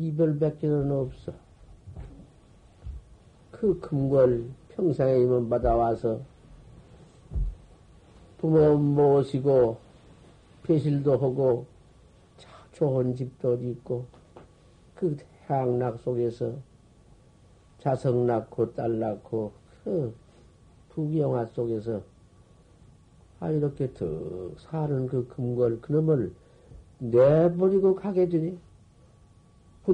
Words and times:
이별밖에는 0.00 0.90
없어. 0.92 1.32
그 3.50 3.78
금걸 3.80 4.46
평생에 4.70 5.20
임원 5.20 5.50
받아와서 5.50 6.20
부모 8.38 8.78
모시고 8.78 9.76
배실도 10.62 11.18
하고 11.18 11.66
좋은 12.72 13.14
집도 13.14 13.54
있고 13.56 14.06
그 14.94 15.14
향락 15.46 15.98
속에서 15.98 16.54
자석 17.80 18.24
낳고 18.24 18.72
딸 18.72 18.98
낳고 18.98 19.52
그 19.84 20.14
부귀영화 20.88 21.44
속에서 21.46 22.00
아 23.40 23.50
이렇게 23.50 23.92
더 23.92 24.06
사는 24.56 25.06
그 25.06 25.28
금걸 25.28 25.82
그놈을 25.82 26.32
내버리고 26.98 27.94
가게 27.94 28.26
되니 28.28 28.52
그 28.52 28.69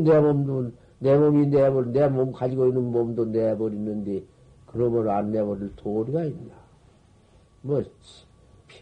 내 0.01 0.21
몸도 0.21 0.73
내 0.99 1.17
몸이 1.17 1.49
내버려 1.49 1.91
내몸 1.91 2.33
가지고 2.33 2.67
있는 2.69 2.91
몸도 2.91 3.27
내버리는데 3.27 4.25
그놈을 4.67 5.09
안 5.11 5.31
내버릴 5.31 5.75
도리가 5.77 6.25
있나 6.25 6.55
뭐 7.63 7.83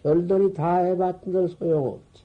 별들이 0.03 0.53
다 0.53 0.77
해봤는데 0.79 1.55
소용없지. 1.55 2.25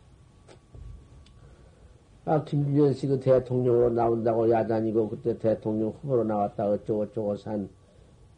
아 2.25 2.43
김준현 2.43 2.93
씨 2.93 3.07
그 3.07 3.19
대통령으로 3.19 3.89
나온다고 3.89 4.49
야단이고 4.49 5.09
그때 5.09 5.37
대통령 5.37 5.89
후보로 5.89 6.23
나왔다 6.25 6.67
어쩌고 6.67 7.07
저쩌고 7.07 7.35
산 7.37 7.69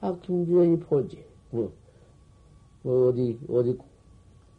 아 0.01 0.17
김준현이 0.19 0.79
보지. 0.79 1.23
뭐, 1.51 1.71
뭐 2.81 3.09
어디 3.09 3.39
어디 3.47 3.77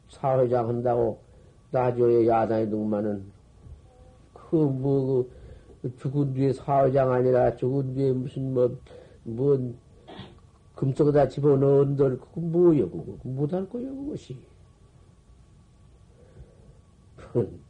사회장 0.09 0.69
한다고 0.69 1.19
나조에 1.73 2.27
야단이 2.29 2.71
등만은 2.71 3.25
그뭐 4.33 4.71
그 4.73 5.31
죽은 5.99 6.35
뒤에 6.35 6.53
사회장 6.53 7.11
아니라 7.13 7.57
죽은 7.57 7.95
뒤에 7.95 8.13
무슨 8.13 8.55
뭐, 8.55 8.79
뭔, 9.25 9.77
금속에다 10.77 11.29
집어넣은들, 11.29 12.19
그거 12.19 12.41
뭐여, 12.41 12.91
그거. 12.91 13.17
못할 13.23 13.69
거야, 13.69 13.89
그것이. 13.91 14.37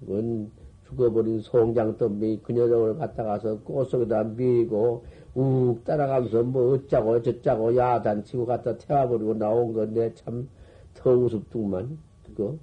그건 0.00 0.50
죽어버린 0.88 1.40
송장 1.40 1.96
덤비 1.96 2.40
그녀를 2.42 2.96
갖다 2.98 3.24
가서 3.24 3.58
꽃 3.60 3.84
속에다 3.86 4.24
미고 4.24 5.04
욱 5.34 5.84
따라가면서 5.84 6.42
뭐 6.42 6.74
어쩌고 6.74 7.22
저쩌고 7.22 7.76
야단치고 7.76 8.44
갖다 8.46 8.76
태워버리고 8.76 9.34
나온 9.34 9.72
건데 9.72 10.12
참 10.14 10.48
더 10.94 11.10
우습더만 11.10 11.98
그거 12.24 12.58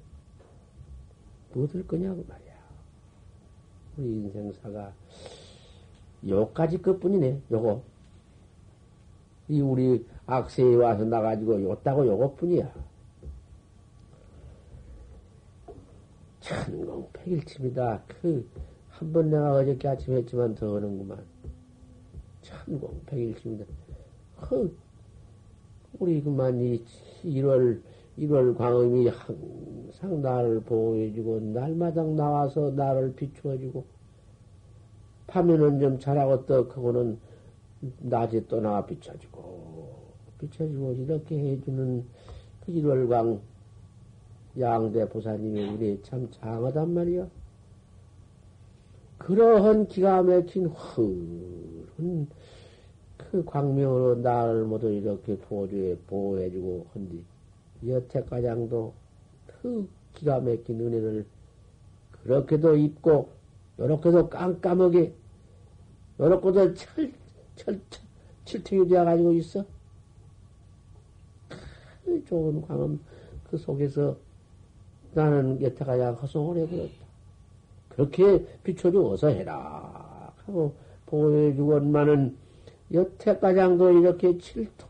뭐될 1.54 1.88
거냐고 1.88 2.24
말이야. 2.28 2.49
우리 4.00 4.14
인생사가 4.14 4.94
요까지 6.28 6.82
것뿐이네, 6.82 7.42
요거. 7.52 7.84
이 9.50 9.62
우리 9.62 10.06
악세에 10.26 10.76
와서 10.76 11.04
나가지고 11.04 11.62
요따고 11.64 12.08
요것뿐이야. 12.08 12.74
천공 16.40 17.08
백일침이다. 17.14 18.04
그, 18.08 18.50
한 18.90 19.12
번 19.14 19.30
내가 19.30 19.54
어저께 19.54 19.88
아침에 19.88 20.18
했지만 20.18 20.56
더 20.56 20.76
하는구만. 20.76 21.24
천공 22.42 23.02
백일침이다. 23.06 23.66
그, 24.42 24.78
우리 26.00 26.22
그만 26.22 26.60
이 26.60 26.84
1월, 27.24 27.82
1월 28.20 28.58
광음이 28.58 29.08
항상 29.08 30.22
나를 30.22 30.62
보호해주고, 30.62 31.40
날마다 31.40 32.04
나와서 32.04 32.72
나를 32.72 33.14
비추어주고, 33.16 33.86
밤에는 35.28 35.80
좀 35.80 36.00
자라고 36.00 36.46
떡하고는 36.46 37.18
낮에 38.00 38.46
또 38.48 38.60
나와 38.60 38.86
비춰주고, 38.86 39.96
비춰주고, 40.40 40.94
이렇게 40.94 41.38
해주는 41.38 42.04
그 42.66 42.72
1월광 42.74 43.40
양대 44.60 45.08
보사님이 45.08 45.70
우리 45.70 46.02
참 46.04 46.28
장하단 46.32 46.94
말이야. 46.94 47.28
그러한 49.20 49.88
기가 49.88 50.24
막힌 50.24 50.66
흐른 50.66 52.28
그 53.18 53.44
광명으로 53.46 54.16
나를 54.16 54.64
모두 54.64 54.90
이렇게 54.90 55.38
보조해, 55.38 55.96
보호해주고 56.08 56.88
한디, 56.94 57.24
여태 57.88 58.24
가장도 58.24 58.94
그 59.48 59.90
기가 60.14 60.40
막힌 60.40 60.80
은혜를 60.80 61.26
그렇게도 62.24 62.76
입고, 62.76 63.30
요렇게도 63.80 64.30
깜깜하게, 64.30 65.14
요렇게도 66.20 66.74
철, 66.74 67.14
철, 67.56 67.80
철, 67.90 68.04
칠퉁이 68.46 68.88
되어가지고 68.88 69.34
있어. 69.34 69.66
그 72.04 72.26
좋은 72.26 72.62
광음 72.64 73.00
그 73.50 73.58
속에서 73.58 74.18
나는 75.14 75.62
여태 75.62 75.86
가장 75.86 76.14
허송을 76.16 76.58
해버렸다. 76.58 76.94
그렇게 77.90 78.46
비춰주고 78.64 79.12
어서 79.12 79.28
해라. 79.28 80.34
하고 80.46 80.74
보여주건만은 81.06 82.36
여태 82.94 83.38
가장도 83.38 83.92
이렇게 84.00 84.38
칠통, 84.38 84.90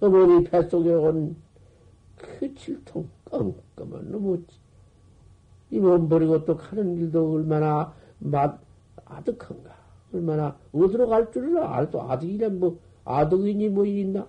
어머니 0.00 0.44
뱃속에 0.44 0.92
온 0.92 1.36
그 2.24 2.54
칠통, 2.54 3.08
껌껌한 3.26 4.10
놈의 4.10 4.42
이몸 5.70 6.08
버리고 6.08 6.44
또 6.44 6.56
가는 6.56 6.94
길도 6.96 7.32
얼마나 7.32 7.94
맛, 8.18 8.58
아득한가. 9.04 9.74
얼마나 10.12 10.56
어디로 10.72 11.08
갈 11.08 11.30
줄을 11.32 11.58
알도 11.58 12.02
아득이냐, 12.02 12.48
뭐, 12.50 12.78
아득이니 13.04 13.68
뭐 13.70 13.84
있나? 13.84 14.26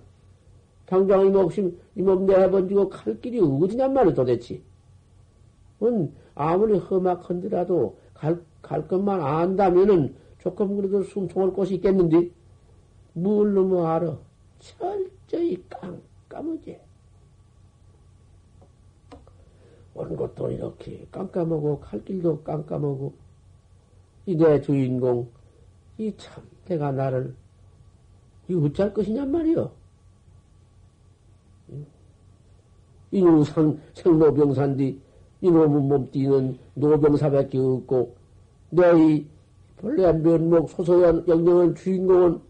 당장 0.86 1.26
이몸, 1.26 1.48
이몸 1.94 2.26
내번지고 2.26 2.88
갈 2.88 3.20
길이 3.20 3.40
어디냔 3.40 3.92
말이야, 3.92 4.14
도대체. 4.14 4.60
은 5.82 6.12
아무리 6.34 6.78
험악한데라도 6.78 7.98
갈, 8.14 8.42
갈 8.62 8.88
것만 8.88 9.20
안다면은 9.20 10.14
조금 10.38 10.76
그래도 10.76 11.02
숨통할 11.02 11.52
곳이 11.52 11.76
있겠는데, 11.76 12.30
뭘 13.12 13.54
너무 13.54 13.86
알아? 13.86 14.18
철저히 14.58 15.62
깜깜하지. 15.68 16.85
온 19.96 20.14
것도 20.14 20.50
이렇게 20.50 21.06
깜깜하고, 21.10 21.80
갈 21.80 22.04
길도 22.04 22.42
깜깜하고, 22.42 23.12
이 24.26 24.36
내 24.36 24.60
주인공, 24.60 25.28
이 25.98 26.12
참, 26.16 26.44
내가 26.66 26.92
나를, 26.92 27.34
이 28.48 28.54
어쩔 28.54 28.92
것이냔 28.92 29.30
말이여. 29.30 29.72
이놈 33.12 33.44
상, 33.44 33.78
생로병산디, 33.94 35.00
이놈의 35.40 35.80
몸띠는 35.80 36.58
노병사밖에 36.74 37.58
없고, 37.58 38.16
내이 38.70 39.26
본래 39.78 40.12
면목 40.12 40.70
소소한 40.70 41.26
영영한 41.26 41.74
주인공은 41.74 42.40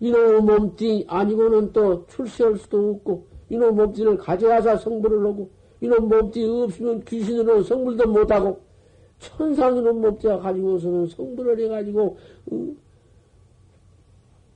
이놈의 0.00 0.42
몸띠 0.42 1.06
아니고는 1.08 1.72
또 1.72 2.06
출세할 2.06 2.56
수도 2.56 2.90
없고, 2.90 3.26
이놈 3.50 3.74
몸띠를 3.76 4.16
가져와서 4.16 4.78
성불을 4.78 5.26
하고, 5.26 5.50
이놈 5.80 6.08
몸띠 6.08 6.44
없으면 6.44 7.04
귀신으로 7.04 7.62
성불도 7.62 8.08
못하고, 8.08 8.60
천상이놈 9.18 10.00
몸띠가 10.00 10.38
가지고서는 10.38 11.06
성불을 11.08 11.60
해가지고, 11.60 12.18
응? 12.52 12.76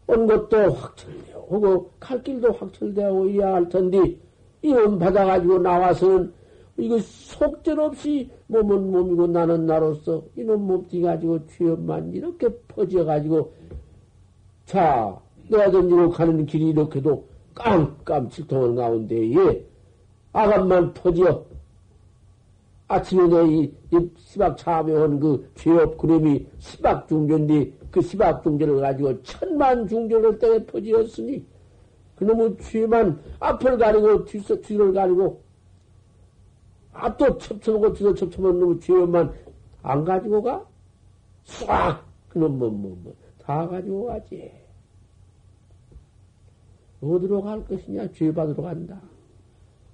온 0.07 0.27
것도 0.27 0.57
확철되어 0.73 1.47
오고, 1.49 1.91
갈 2.01 2.23
길도 2.23 2.53
확철되어 2.53 3.27
이야 3.27 3.55
할 3.55 3.69
텐데, 3.69 4.17
이놈 4.63 4.99
받아가지고 4.99 5.59
나와서는 5.59 6.33
이거 6.77 6.99
속절없이 6.99 8.31
몸은 8.47 8.91
몸이고 8.91 9.27
나는 9.27 9.67
나로서 9.67 10.23
이놈 10.37 10.67
몸띠 10.67 11.03
가지고 11.03 11.47
취업만 11.47 12.13
이렇게 12.13 12.49
퍼져가지고 12.69 13.53
자 14.65 15.21
내가 15.49 15.71
던지고 15.71 16.11
가는 16.11 16.47
길이 16.47 16.71
이렇게도 16.71 17.27
깜깜 17.55 18.31
칠통한 18.31 18.75
가운데에 18.75 19.67
아감만 20.32 20.94
퍼져 20.94 21.44
아침에 22.88 23.26
내이 23.26 23.75
이 23.90 24.11
시박 24.17 24.56
참여한 24.56 25.19
그 25.19 25.50
죄업 25.55 25.96
그림이 25.96 26.46
시박 26.58 27.08
중전인데 27.08 27.73
그 27.90 28.02
시박 28.02 28.43
중전을 28.43 28.81
가지고 28.81 29.23
천만 29.23 29.87
중전을 29.87 30.38
때에 30.38 30.64
퍼지었으니 30.67 31.44
그놈의 32.17 32.56
죄만 32.58 33.20
앞을 33.40 33.79
가리고 33.79 34.25
뒤를 34.25 34.93
가리고 34.93 35.43
앞도 36.93 37.38
첩첩하고 37.38 37.93
뒤도 37.94 38.14
첩첩한 38.14 38.58
놈의 38.58 38.81
죄만 38.81 39.32
안 39.82 40.05
가지고 40.05 40.43
가? 40.43 40.64
싹! 41.44 42.05
그놈 42.29 42.58
뭐, 42.58 42.70
뭐, 42.70 42.96
뭐, 43.02 43.14
다 43.38 43.67
가지고 43.67 44.06
가지. 44.06 44.50
어디로 47.02 47.43
갈 47.43 47.67
것이냐? 47.67 48.12
죄 48.12 48.32
받으러 48.32 48.62
간다. 48.62 49.00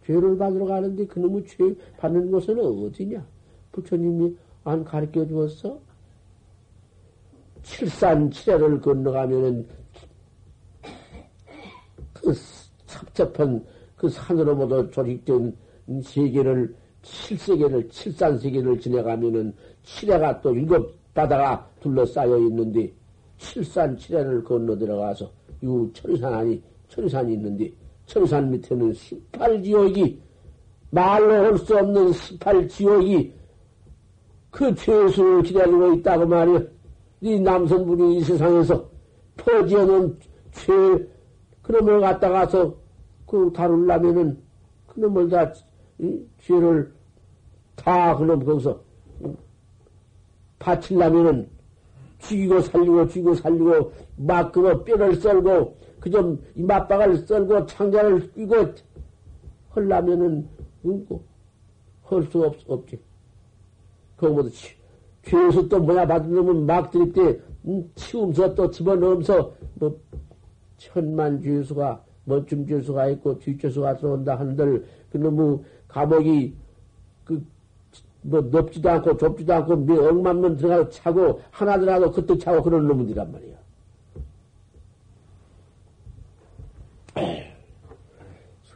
죄를 0.08 0.38
받으러 0.38 0.64
가는데 0.64 1.06
그놈의 1.06 1.44
죄 1.46 1.74
받는 1.98 2.30
곳은 2.30 2.58
어디냐? 2.58 3.24
부처님이 3.72 4.34
안 4.64 4.82
가르쳐 4.82 5.26
주었어? 5.26 5.78
칠산 7.62 8.30
칠해를 8.30 8.80
건너가면은 8.80 9.68
그 12.14 12.32
섭섭한 12.86 13.62
그 13.96 14.08
산으로부터 14.08 14.88
조직된 14.90 15.54
세계를 16.02 16.74
칠세계를 17.02 17.90
칠산 17.90 18.38
세계를 18.38 18.80
지나가면은 18.80 19.54
칠해가 19.82 20.40
또 20.40 20.54
일곱 20.54 20.96
바다가 21.12 21.68
둘러싸여 21.80 22.38
있는데 22.38 22.90
칠산 23.36 23.98
칠해를 23.98 24.42
건너 24.42 24.74
들어가서 24.78 25.30
유 25.62 25.90
철산 25.92 26.32
아니 26.32 26.62
철산이 26.88 27.34
있는데 27.34 27.70
철산 28.08 28.50
밑에는 28.50 28.92
십팔 28.94 29.62
지옥이 29.62 30.18
말로 30.90 31.32
할 31.32 31.58
수 31.58 31.76
없는 31.76 32.12
십팔 32.12 32.66
지옥이 32.68 33.32
그 34.50 34.74
죄수를 34.74 35.42
기다리고 35.42 35.92
있다고 35.94 36.26
말이야. 36.26 36.62
이 37.20 37.38
남성분이 37.38 38.16
이 38.16 38.20
세상에서 38.22 38.88
퍼지어놓은 39.36 40.18
죄, 40.52 40.72
그놈을 41.62 42.00
갖다가서 42.00 42.74
그 43.26 43.52
다룰라면은 43.54 44.40
그놈을 44.86 45.28
다, 45.28 45.52
이, 45.98 46.18
죄를 46.40 46.92
다 47.76 48.16
그놈 48.16 48.44
거기서 48.44 48.80
바칠라면은 50.58 51.48
죽이고 52.20 52.60
살리고 52.62 53.06
죽이고 53.08 53.34
살리고 53.34 53.92
막 54.18 54.52
그거 54.52 54.84
뼈를 54.84 55.16
썰고 55.16 55.76
그 56.00 56.10
좀이 56.10 56.62
맞박을 56.62 57.26
썰고 57.26 57.66
창자를 57.66 58.32
끼고 58.32 58.54
헐라면은 59.74 60.48
할수 62.02 62.44
없, 62.44 62.56
없지. 62.66 63.00
그거보다 64.16 64.48
죄수 65.22 65.68
또 65.68 65.78
뭐야 65.80 66.06
받은 66.06 66.32
놈은 66.32 66.66
막 66.66 66.90
들일 66.90 67.12
때 67.12 67.40
음, 67.66 67.90
치우면서 67.94 68.54
또 68.54 68.70
집어넣으면서 68.70 69.52
뭐 69.74 70.00
천만 70.78 71.40
죄수가 71.40 72.04
멋진 72.24 72.66
죄수가 72.66 73.08
있고 73.10 73.38
뒷죄수가 73.38 73.96
들어온다 73.96 74.38
한들 74.38 74.84
그놈의 75.10 75.60
감옥이 75.88 76.54
그 77.24 77.58
뭐 78.22 78.40
넓지도 78.40 78.90
않고 78.90 79.16
좁지도 79.16 79.54
않고 79.54 79.76
몇 79.76 80.06
억만 80.06 80.40
명 80.40 80.56
들어가서 80.56 80.90
차고 80.90 81.40
하나더라도 81.50 82.10
그때 82.10 82.36
차고 82.36 82.62
그런 82.62 82.86
놈들이란 82.86 83.32
말이야. 83.32 83.56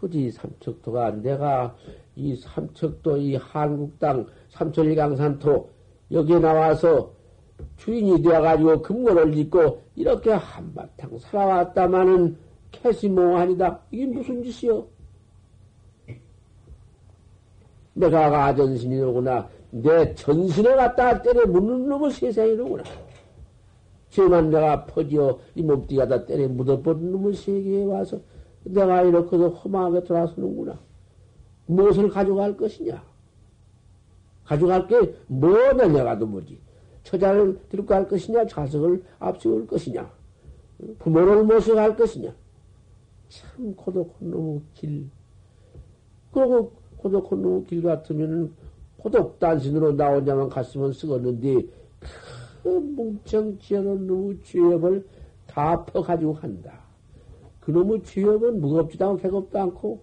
수지 0.02 0.32
삼척도가 0.32 1.22
내가 1.22 1.76
이 2.16 2.34
삼척도 2.34 3.18
이 3.18 3.36
한국당 3.36 4.26
삼천리강산토 4.50 5.68
여기에 6.10 6.40
나와서 6.40 7.12
주인이 7.76 8.20
되어가지고 8.20 8.82
금고를 8.82 9.32
짓고 9.32 9.80
이렇게 9.94 10.32
한바탕 10.32 11.16
살아왔다마는 11.20 12.36
캐시몽아니다. 12.72 13.80
이게 13.92 14.06
무슨 14.06 14.42
짓이요? 14.42 14.86
내가 17.94 18.46
아전신이로구나. 18.46 19.48
내 19.70 20.14
전신에 20.14 20.74
갖다 20.74 21.22
때려 21.22 21.46
묻는 21.46 21.88
놈의 21.88 22.10
세상이로구나. 22.10 22.82
죄만 24.10 24.50
내가 24.50 24.84
퍼지어 24.86 25.38
이 25.54 25.62
몸띠가 25.62 26.08
다 26.08 26.26
때려 26.26 26.48
묻어버린 26.48 27.12
놈의 27.12 27.34
세계에 27.34 27.84
와서 27.84 28.20
내가 28.64 29.02
이렇게 29.02 29.36
험하게 29.36 30.04
돌아서는구나. 30.04 30.78
무엇을 31.66 32.08
가져갈 32.08 32.56
것이냐? 32.56 33.02
가져갈 34.44 34.86
게 34.86 35.14
뭐냐, 35.26 35.88
내가도 35.88 36.26
뭐지. 36.26 36.58
처자를 37.04 37.58
들고 37.68 37.86
갈 37.86 38.06
것이냐, 38.06 38.46
자석을 38.46 39.02
앞세울 39.18 39.66
것이냐, 39.66 40.10
부모를 40.98 41.44
모셔갈 41.44 41.96
것이냐. 41.96 42.32
참 43.28 43.74
고독한 43.74 44.30
놈의 44.30 44.60
길. 44.74 45.08
그리고 46.30 46.72
고독한 46.96 47.42
놈의 47.42 47.64
길 47.64 47.82
같으면은 47.82 48.52
고독 48.96 49.38
단신으로 49.38 49.96
나 49.96 50.12
혼자만 50.14 50.48
갔으면 50.48 50.92
쓰겠는데, 50.92 51.66
그 52.62 52.68
뭉청 52.68 53.58
지어놓은 53.58 54.06
놈의 54.06 54.38
죄업을 54.44 55.04
다 55.46 55.84
퍼가지고 55.84 56.34
간다. 56.34 56.80
그놈의 57.62 58.02
죄업은 58.04 58.60
무겁지도 58.60 59.04
않고 59.10 59.22
배겁도 59.22 59.58
않고, 59.58 60.02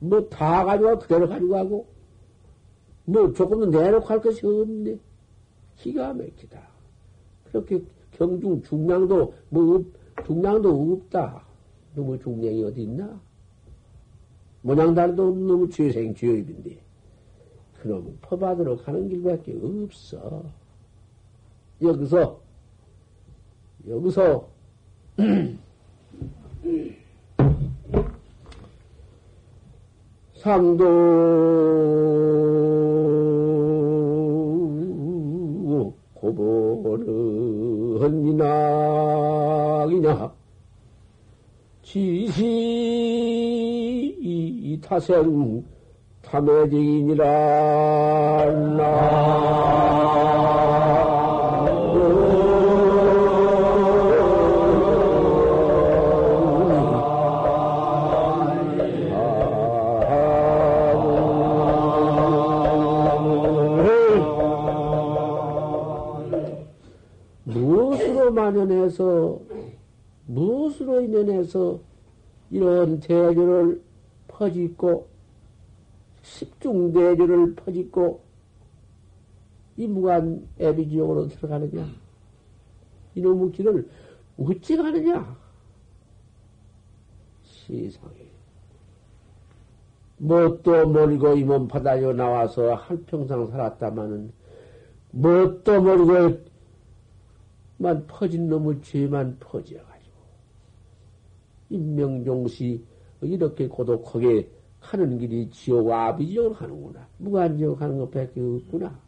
뭐 0.00 0.28
다 0.28 0.64
가지고 0.64 0.98
그대로 0.98 1.28
가지고 1.28 1.50
가고, 1.50 1.86
뭐 3.04 3.32
조금 3.32 3.60
더 3.60 3.66
내놓고 3.66 4.06
할 4.06 4.20
것이 4.20 4.46
없네. 4.46 4.98
기가 5.76 6.12
막히다. 6.12 6.60
그렇게 7.44 7.82
경중 8.12 8.62
중량도 8.62 9.32
뭐 9.48 9.84
중량도 10.26 10.92
없다. 10.92 11.44
너무 11.94 12.18
중량이 12.18 12.64
어디 12.64 12.82
있나? 12.82 13.20
모양달도 14.62 15.34
너무 15.34 15.68
죄생 15.70 16.14
죄입인데 16.14 16.78
그놈 17.80 18.18
퍼받으러 18.20 18.76
가는 18.76 19.08
길밖에 19.08 19.56
없어. 19.62 20.44
여기서 21.80 22.40
여기서 23.86 24.48
상도 30.34 30.84
고보는 36.14 37.06
이낙이냐? 38.28 40.08
지시 41.82 42.28
타생 44.82 45.64
탐해직이니라. 46.22 47.24
나 48.76 49.98
만연해서 68.52 69.40
무엇으로 70.26 71.00
인연해서 71.02 71.80
이런 72.50 73.00
대조를 73.00 73.82
퍼짓고 74.28 75.06
십중대조를 76.22 77.54
퍼짓고 77.54 78.20
이 79.76 79.86
무관 79.86 80.48
애비지옥으로 80.58 81.28
들어가느냐? 81.28 81.86
이놈의 83.14 83.52
길을 83.52 83.88
어찌 84.38 84.76
가느냐? 84.76 85.36
세상에 87.44 88.28
뭣도 90.18 90.88
모르고 90.88 91.36
이 91.36 91.44
몸 91.44 91.68
바다에 91.68 92.12
나와서 92.12 92.74
한평생 92.74 93.46
살았다마는 93.46 94.32
뭣도 95.12 95.80
모르고 95.80 96.47
만 97.78 98.06
퍼진 98.06 98.48
놈의 98.48 98.82
죄만 98.82 99.38
퍼져가지고 99.40 100.16
인명종시 101.70 102.84
이렇게 103.22 103.68
고독하게 103.68 104.48
가는 104.80 105.18
길이 105.18 105.50
지옥 105.50 105.90
아비지옥으로 105.90 106.54
가는구나. 106.54 107.08
무간지옥 107.18 107.78
가는 107.78 107.98
것밖에 107.98 108.40
없구나. 108.40 108.98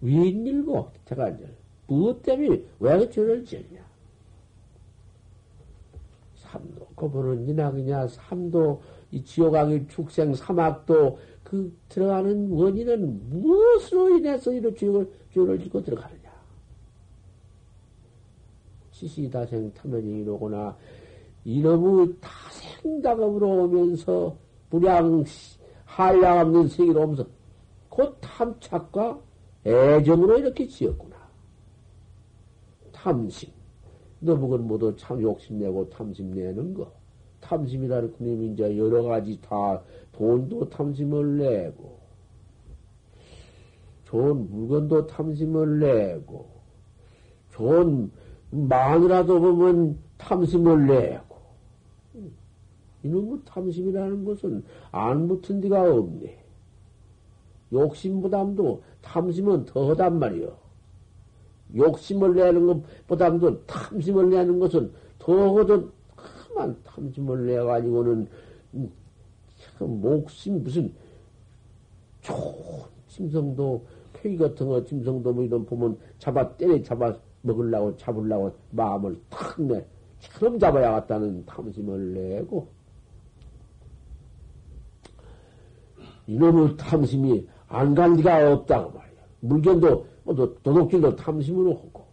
웬일고 0.00 0.90
대간절 1.04 1.54
무엇 1.86 2.22
때문에 2.22 2.62
왜 2.80 3.10
죄를 3.10 3.44
지었냐? 3.44 3.82
삼도 6.36 6.86
고보는 6.94 7.48
이낙이냐 7.48 8.08
삼도 8.08 8.82
이 9.10 9.24
지옥왕의 9.24 9.88
축생 9.88 10.34
사막도 10.34 11.18
그 11.44 11.76
들어가는 11.88 12.50
원인은 12.50 13.30
무엇으로 13.30 14.18
인해서 14.18 14.52
이런 14.52 14.74
죄를 14.74 15.10
죄를 15.32 15.58
짓고 15.58 15.82
들어가느냐? 15.82 16.21
시시다생 19.08 19.72
탐연이로구나. 19.74 20.76
이놈의 21.44 22.14
다생작업으로 22.20 23.64
오면서 23.64 24.36
불량, 24.70 25.24
한량 25.84 26.38
없는 26.38 26.68
세계로 26.68 27.02
오면서 27.02 27.26
곧 27.88 28.16
탐착과 28.20 29.20
애정으로 29.66 30.38
이렇게 30.38 30.66
지었구나. 30.66 31.16
탐심. 32.92 33.50
너무건 34.20 34.66
모두 34.66 34.94
참 34.96 35.20
욕심내고 35.20 35.90
탐심내는 35.90 36.74
거. 36.74 36.92
탐심이라는 37.40 38.12
그놈이 38.16 38.52
이제 38.52 38.78
여러 38.78 39.02
가지 39.02 39.38
다 39.40 39.82
돈도 40.12 40.68
탐심을 40.70 41.38
내고, 41.38 41.98
좋은 44.04 44.48
물건도 44.48 45.08
탐심을 45.08 45.80
내고, 45.80 46.48
좋은 47.50 48.12
마누라도 48.52 49.40
보면 49.40 49.98
탐심을 50.18 50.86
내고, 50.86 51.36
이놈의 53.02 53.40
탐심이라는 53.44 54.24
것은 54.24 54.62
안 54.92 55.26
붙은 55.26 55.60
데가 55.60 55.82
없네. 55.82 56.38
욕심보담도 57.72 58.82
탐심은 59.00 59.64
더하단 59.64 60.18
말이요. 60.18 60.54
욕심을 61.74 62.34
내는 62.34 62.66
것보담도 62.66 63.64
탐심을 63.64 64.28
내는 64.28 64.58
것은 64.58 64.92
더하던 65.18 65.90
그만 66.14 66.76
탐심을 66.84 67.46
내가지고는 67.46 68.28
참 69.56 70.00
목심 70.00 70.62
무슨 70.62 70.92
좋은 72.20 72.82
짐승도 73.08 73.86
폐기 74.12 74.36
같은 74.36 74.68
거 74.68 74.84
짐승도 74.84 75.32
뭐 75.32 75.42
이런 75.44 75.64
보면 75.64 75.98
잡아 76.18 76.56
때려 76.56 76.82
잡아 76.82 77.16
먹으려고 77.42 77.96
잡으려고 77.96 78.54
마음을 78.70 79.20
탁 79.30 79.60
내. 79.62 79.84
처럼 80.20 80.58
잡아야겠다는 80.58 81.44
탐심을 81.46 82.14
내고 82.14 82.68
이놈의 86.26 86.76
탐심이 86.76 87.48
안 87.68 87.94
갈 87.94 88.12
리가 88.14 88.52
없다고 88.52 88.90
말이야. 88.92 89.22
물건도 89.40 90.06
뭐 90.24 90.34
도둑질도 90.62 91.16
탐심으로 91.16 91.74
하고 91.74 92.04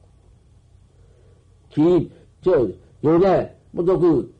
기, 1.69 2.11
저, 2.41 2.67
연애, 3.03 3.55
뭐 3.71 3.85
또 3.85 3.99
그 3.99 4.33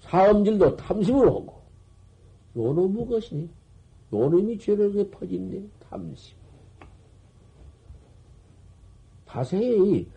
사음질도 0.00 0.76
탐심으로 0.76 1.28
하고 1.30 1.60
요놈의 2.56 3.06
것이니 3.06 3.48
요놈이 4.12 4.58
죄를 4.58 4.92
그 4.92 5.10
퍼진네 5.10 5.62
탐심. 5.88 6.36
다생이 9.30 10.08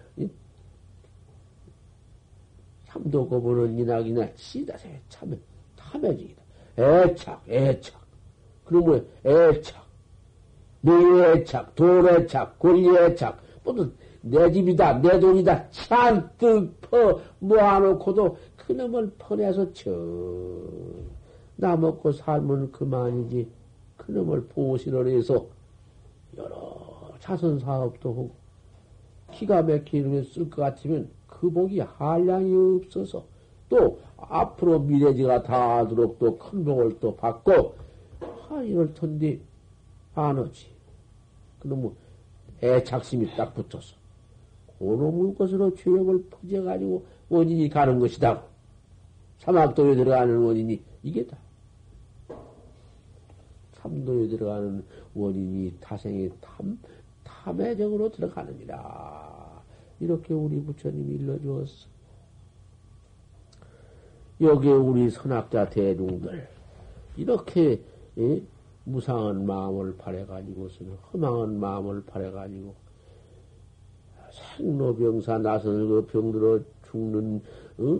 참도 2.87 3.29
거부는 3.29 3.77
이낙이나 3.77 4.27
시다세 4.35 4.99
참해 5.09 5.37
탐해지기다. 5.75 6.41
애착, 6.79 7.43
애착. 7.47 8.01
그러면 8.65 9.05
애착, 9.23 9.85
내 10.81 10.91
애착, 10.91 11.75
돈 11.75 12.07
애착, 12.07 12.57
권리 12.57 12.89
애착, 12.89 13.39
모두 13.63 13.91
내 14.21 14.51
집이다, 14.51 14.99
내 15.01 15.19
돈이다, 15.19 15.69
잔뜩 15.69 16.81
퍼 16.81 17.19
모아놓고도 17.39 18.37
그놈을 18.57 19.11
퍼내서 19.19 19.73
저, 19.73 19.91
나 21.55 21.75
먹고 21.75 22.11
살면 22.11 22.71
그만이지. 22.71 23.47
그놈을 23.97 24.47
보시를 24.47 25.07
해서 25.07 25.45
여러 26.35 27.11
자선 27.19 27.59
사업도 27.59 28.09
하고 28.09 28.42
기가 29.33 29.61
막히게 29.61 30.23
쓸것 30.23 30.51
같으면 30.51 31.09
그 31.27 31.49
복이 31.49 31.79
한량이 31.79 32.81
없어서 32.85 33.25
또 33.69 33.99
앞으로 34.17 34.79
미래지가 34.79 35.43
다하도록 35.43 36.19
또 36.19 36.37
큰 36.37 36.63
복을 36.63 36.99
또 36.99 37.15
받고 37.15 37.75
아 38.49 38.61
이럴 38.61 38.93
텐데 38.93 39.39
안 40.15 40.37
오지. 40.39 40.67
그놈의 41.59 41.91
애착심이 42.61 43.35
딱 43.35 43.53
붙어서 43.53 43.95
그놈의 44.79 45.35
것으로 45.35 45.73
죄역을 45.75 46.25
퍼져가지고 46.29 47.05
원인이 47.29 47.69
가는 47.69 47.99
것이다. 47.99 48.43
사막도에 49.39 49.95
들어가는 49.95 50.37
원인이 50.37 50.81
이게 51.03 51.25
다. 51.25 51.37
삼도에 53.73 54.27
들어가는 54.27 54.83
원인이 55.13 55.75
타생의 55.81 56.31
탐, 56.39 56.79
탐의적으로 57.43 58.09
들어가느니라. 58.09 59.61
이렇게 59.99 60.33
우리 60.33 60.61
부처님이 60.61 61.15
일러주었어. 61.15 61.87
여기에 64.41 64.71
우리 64.71 65.09
선학자 65.09 65.69
대중들, 65.69 66.47
이렇게, 67.17 67.81
예? 68.17 68.41
무상한 68.85 69.45
마음을 69.45 69.95
바래가지고서는, 69.97 70.93
허망한 70.95 71.59
마음을 71.59 72.03
바래가지고, 72.05 72.73
생로병사 74.57 75.37
나서는 75.37 75.87
그 75.87 76.05
병들어 76.07 76.59
죽는, 76.89 77.41
어? 77.77 77.99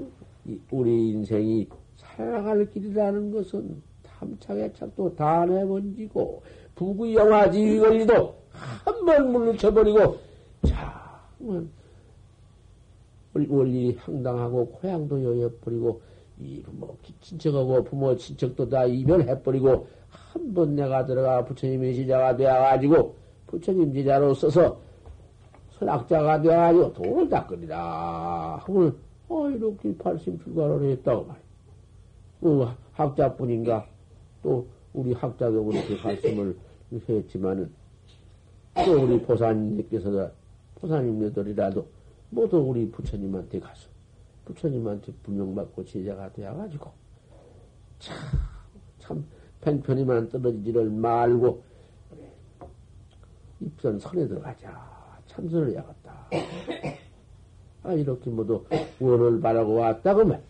우리 0.71 1.12
인생이 1.12 1.69
살아갈 1.95 2.69
길이라는 2.69 3.31
것은 3.31 3.81
탐착의 4.03 4.73
착도 4.73 5.15
다 5.15 5.45
내번지고, 5.45 6.41
부구영화지위 6.75 7.79
권리도 7.79 8.42
한 8.53 9.05
번 9.05 9.31
물리쳐버리고, 9.31 10.17
자, 10.67 11.19
원리 13.50 13.95
황당하고 13.95 14.67
고향도 14.67 15.24
여여버리고, 15.24 16.01
이 16.39 16.62
부모 16.63 16.95
친척하고 17.22 17.83
부모 17.83 18.15
친척도 18.15 18.69
다 18.69 18.86
이별해버리고, 18.86 19.88
한 20.10 20.53
번 20.53 20.75
내가 20.75 21.05
들어가 21.05 21.43
부처님의 21.45 21.95
제자가 21.95 22.36
되어가지고, 22.38 23.15
부처님 23.48 23.93
제자로 23.93 24.33
써서 24.33 24.79
선악자가 25.77 26.41
되어가지고 26.41 26.93
돈을 26.93 27.29
닦으리라. 27.29 28.62
하면, 28.65 28.95
어, 29.29 29.50
이렇게 29.50 29.95
발심 29.98 30.39
출가를 30.39 30.91
했다고 30.91 31.25
말이야. 31.25 31.43
어, 32.41 32.75
학자뿐인가? 32.93 33.86
또, 34.43 34.67
우리 34.93 35.13
학자도 35.13 35.65
그렇게 35.65 35.95
말씀을 36.03 36.55
했지만은, 37.10 37.72
또 38.73 39.03
우리 39.03 39.21
보사님께서, 39.21 40.31
보사님들이라도 40.75 41.85
모두 42.31 42.57
우리 42.57 42.89
부처님한테 42.89 43.59
가서, 43.59 43.87
부처님한테 44.45 45.13
분명받고 45.23 45.85
제자가 45.85 46.31
되어가지고, 46.33 46.91
참, 47.99 48.17
참, 48.99 49.25
팽편이만 49.61 50.29
떨어지지를 50.29 50.89
말고, 50.89 51.63
입선 53.61 53.99
선에 53.99 54.27
들어가자. 54.27 54.93
참선을 55.27 55.71
해야겠다. 55.71 56.29
아, 57.83 57.93
이렇게 57.93 58.29
모두 58.29 58.63
원을 58.99 59.39
바라고 59.39 59.75
왔다고 59.75 60.25
말. 60.25 60.43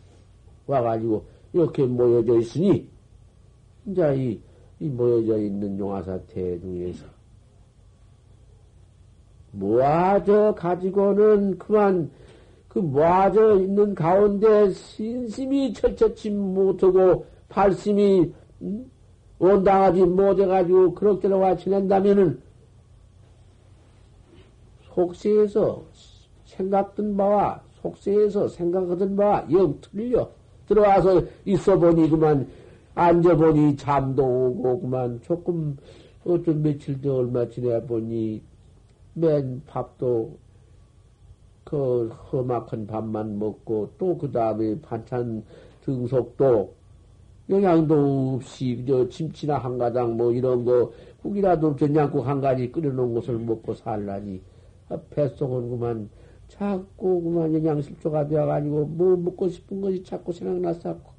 와가지고, 0.66 1.26
이렇게 1.54 1.86
모여져 1.86 2.40
있으니, 2.40 2.90
이제 3.86 4.16
이, 4.16 4.42
이 4.80 4.90
모여져 4.90 5.38
있는 5.38 5.78
용화사 5.78 6.20
대중에서, 6.28 7.06
모아져 9.54 10.54
가지고는 10.58 11.58
그만, 11.58 12.12
그 12.68 12.80
모아져 12.80 13.60
있는 13.60 13.96
가운데 13.96 14.72
신심이 14.72 15.74
철저치 15.74 16.30
못하고, 16.32 17.26
발심이, 17.50 18.34
음? 18.62 18.92
원당하지 19.40 20.04
못해가지고, 20.04 20.94
그렇게로 20.94 21.40
와 21.40 21.56
지낸다면은, 21.56 22.42
속세에서 24.94 25.84
생각든 26.46 27.16
바와, 27.16 27.62
속세에서 27.82 28.48
생각하던 28.48 29.16
바와 29.16 29.48
영 29.52 29.80
틀려. 29.82 30.30
들어와서 30.68 31.24
있어 31.46 31.78
보니 31.78 32.10
그만 32.10 32.48
앉아 32.96 33.36
보니 33.36 33.76
잠도 33.76 34.24
오고 34.24 34.82
그만 34.82 35.20
조금 35.24 35.78
어떤 36.26 36.62
며칠 36.62 37.02
더 37.02 37.18
얼마 37.18 37.48
지내 37.50 37.82
보니 37.86 38.42
맨 39.14 39.62
밥도 39.68 40.38
그 41.64 42.08
험악한 42.32 42.88
밥만 42.88 43.40
먹고 43.40 43.92
또 43.98 44.18
그 44.18 44.32
다음에 44.32 44.80
반찬 44.82 45.44
등속도 45.82 46.74
영양도 47.50 48.36
없이 48.36 48.84
저 48.88 49.08
침치나 49.10 49.58
한 49.58 49.78
가당 49.78 50.16
뭐 50.16 50.32
이런 50.32 50.64
거 50.64 50.92
국이라도 51.22 51.76
전양국 51.76 52.26
한 52.26 52.42
가지 52.42 52.72
끓여놓은 52.72 53.14
것을 53.14 53.38
먹고 53.38 53.74
살라니. 53.74 54.42
아, 54.90 54.98
뱃속은 55.10 55.70
그만 55.70 56.10
자꾸 56.48 57.22
그만 57.22 57.54
영양실조가 57.54 58.28
되어가지고 58.28 58.86
뭐 58.86 59.18
먹고 59.18 59.50
싶은 59.50 59.82
것이 59.82 60.04
자꾸 60.04 60.32
생각났었고. 60.32 61.12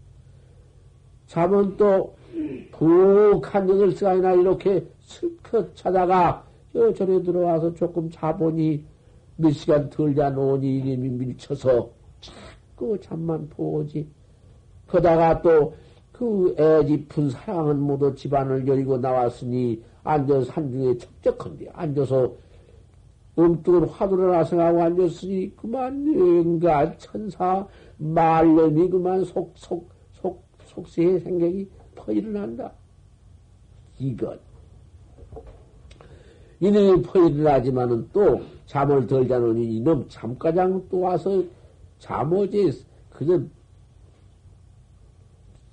잠은 1.26 1.76
또 1.76 2.14
북한 2.70 3.68
여덟 3.68 3.90
시간이나 3.92 4.34
이렇게 4.34 4.86
슬컷 5.00 5.74
자다가 5.74 6.43
저 6.74 6.92
전에 6.92 7.22
들어와서 7.22 7.72
조금 7.72 8.10
자보니 8.10 8.84
몇 9.36 9.50
시간 9.52 9.88
덜 9.88 10.14
자놓으니 10.14 10.80
이름이 10.80 11.08
밀쳐서 11.08 11.90
자꾸 12.20 13.00
잠만 13.00 13.48
보지. 13.48 14.06
그러다가 14.86 15.40
또 15.40 15.72
그 16.14 16.54
애깊은 16.56 17.30
사랑은 17.30 17.80
모두 17.80 18.14
집안을 18.14 18.68
열고 18.68 18.98
나왔으니 18.98 19.82
앉아서 20.04 20.44
산중에 20.44 20.96
척적한데 20.96 21.70
앉아서 21.72 22.32
엉뚱한 23.34 23.88
화두를 23.88 24.30
나서하고 24.30 24.80
앉았으니 24.80 25.56
그만 25.56 26.06
인가 26.06 26.96
천사 26.98 27.66
말년이 27.98 28.90
그만 28.90 29.24
속속 29.24 29.90
속 30.12 30.44
속세의 30.66 31.18
생각이 31.18 31.68
퍼 31.96 32.12
일어난다. 32.12 32.72
이것 33.98 34.38
이놈이 36.64 37.02
포일을 37.02 37.46
하지만은 37.46 38.08
또 38.10 38.40
잠을 38.64 39.06
덜 39.06 39.28
자느니 39.28 39.76
이놈 39.76 40.06
잠가장 40.08 40.82
또 40.90 41.00
와서 41.00 41.42
잠오지. 41.98 42.86
그저 43.10 43.38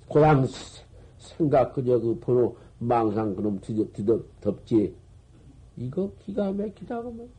고향 0.06 0.46
생각 1.18 1.72
그저 1.72 1.98
그 1.98 2.18
번호 2.20 2.54
망상 2.78 3.34
그놈 3.34 3.58
뒤덮, 3.62 3.90
뒤덮 3.94 4.40
덮지. 4.42 4.94
이거 5.78 6.10
기가 6.18 6.52
막히다 6.52 7.00
그러면 7.00 7.30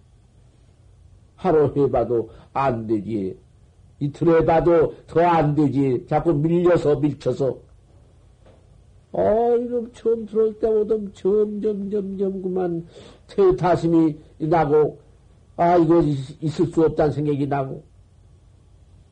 하루 1.36 1.72
해봐도 1.78 2.32
안 2.54 2.88
되지. 2.88 3.38
이틀 4.00 4.30
해봐도 4.30 4.96
더 5.06 5.22
안 5.22 5.54
되지. 5.54 6.08
자꾸 6.10 6.34
밀려서 6.34 6.96
밀쳐서. 6.96 7.56
아 9.16 9.20
이놈 9.60 9.92
처음 9.94 10.26
들어올 10.26 10.58
때보다 10.58 10.96
점점 11.14 11.92
점점 11.92 12.42
그만 12.42 12.88
태타심이 13.36 14.20
나고 14.40 15.00
아 15.56 15.78
이거 15.78 16.02
있을 16.02 16.68
수 16.68 16.84
없다는 16.84 17.12
생각이 17.12 17.48
나고. 17.48 17.84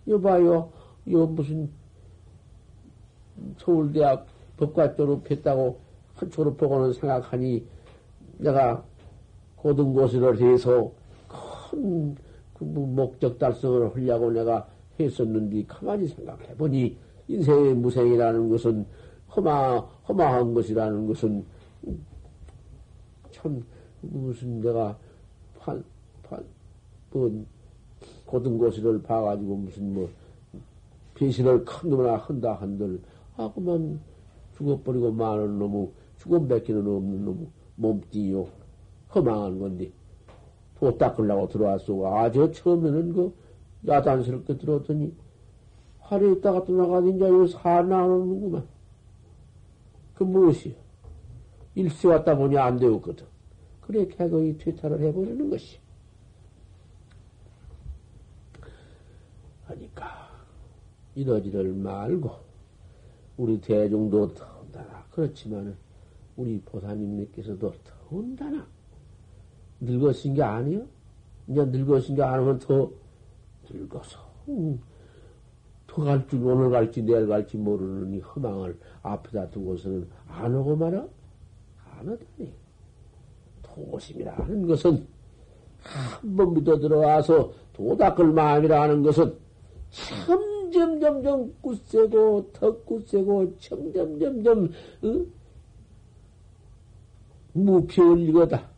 여봐요. 0.07 0.71
이거 1.05 1.25
무슨 1.25 1.69
서울대학 3.57 4.25
법과 4.57 4.95
졸업했다고 4.95 5.79
한 6.15 6.29
졸업하고는 6.29 6.93
생각하니 6.93 7.65
내가 8.37 8.83
고등고시를 9.55 10.39
해서 10.39 10.91
큰그뭐 11.69 12.87
목적 12.87 13.37
달성을 13.39 13.95
하려고 13.95 14.31
내가 14.31 14.67
했었는데 14.99 15.65
가만히 15.67 16.07
생각해 16.07 16.55
보니 16.55 16.97
인생의 17.27 17.75
무생이라는 17.75 18.49
것은 18.49 18.85
허마 19.35 19.79
허마한 20.07 20.53
것이라는 20.53 21.07
것은 21.07 21.45
참 23.31 23.63
무슨 24.01 24.61
내가 24.61 24.97
판 25.59 25.83
판 26.23 26.43
뭐 27.11 27.45
고등고시를 28.25 29.01
봐가지고 29.03 29.55
무슨 29.57 29.93
뭐 29.93 30.09
배신을 31.15 31.65
큰 31.65 31.89
놈이나 31.89 32.15
한다 32.15 32.53
한들 32.53 33.01
하고만 33.33 33.99
죽어버리고 34.55 35.11
많은 35.11 35.59
놈의 35.59 35.91
죽음 36.17 36.47
뱉기는 36.47 36.79
없는 36.79 37.25
놈의 37.25 37.47
몸띠요 37.75 38.47
허망한 39.13 39.59
건데 39.59 39.91
도 40.79 40.97
닦으려고 40.97 41.47
들어왔어. 41.47 41.93
아, 42.07 42.31
저 42.31 42.51
처음에는 42.51 43.13
그 43.13 43.33
야단스럽게 43.87 44.57
들었더니 44.57 45.13
하루에 45.99 46.31
있다가 46.33 46.63
떠나가니 46.65 47.15
이제 47.15 47.25
여기 47.25 47.51
사 47.51 47.83
나오는구만. 47.83 48.65
그 50.15 50.23
무엇이요? 50.23 50.73
일세 51.75 52.07
왔다 52.07 52.35
보니 52.35 52.57
안 52.57 52.77
되었거든. 52.77 53.25
그래, 53.91 54.07
개거의 54.07 54.57
퇴타를 54.57 55.01
해버리는 55.01 55.49
것이. 55.49 55.77
하니까, 59.65 60.29
이러지를 61.13 61.73
말고, 61.73 62.31
우리 63.35 63.59
대중도 63.59 64.33
더운다나. 64.33 65.05
그렇지만은, 65.11 65.75
우리 66.37 66.61
보사님께서도 66.61 67.73
더운다나. 67.83 68.65
늙으신 69.81 70.35
게 70.35 70.41
아니요? 70.41 70.87
이제 71.49 71.65
늙으신 71.65 72.15
게 72.15 72.23
아니면 72.23 72.59
더 72.59 72.89
늙어서, 73.69 74.19
음, 74.47 74.79
더갈 75.85 76.25
줄, 76.29 76.45
오늘 76.45 76.69
갈지, 76.69 77.01
내일 77.01 77.27
갈지 77.27 77.57
모르는 77.57 78.13
이 78.13 78.19
허망을 78.19 78.79
앞에다 79.03 79.49
두고서는 79.49 80.07
안 80.29 80.55
오고 80.55 80.77
말아? 80.77 81.05
안 81.97 82.07
오다니. 82.07 82.60
도심이라는 83.89 84.67
것은 84.67 85.07
한 85.81 86.35
번 86.35 86.53
믿어 86.53 86.77
들어와서 86.77 87.53
도닦을 87.73 88.27
마음이라는 88.33 89.01
것은 89.03 89.35
점점 89.89 90.99
점점 90.99 91.53
굳세고 91.61 92.51
더 92.53 92.77
굳세고 92.83 93.57
점점 93.59 94.19
점점 94.19 94.65
어? 95.03 95.25
무표일거다. 97.53 98.69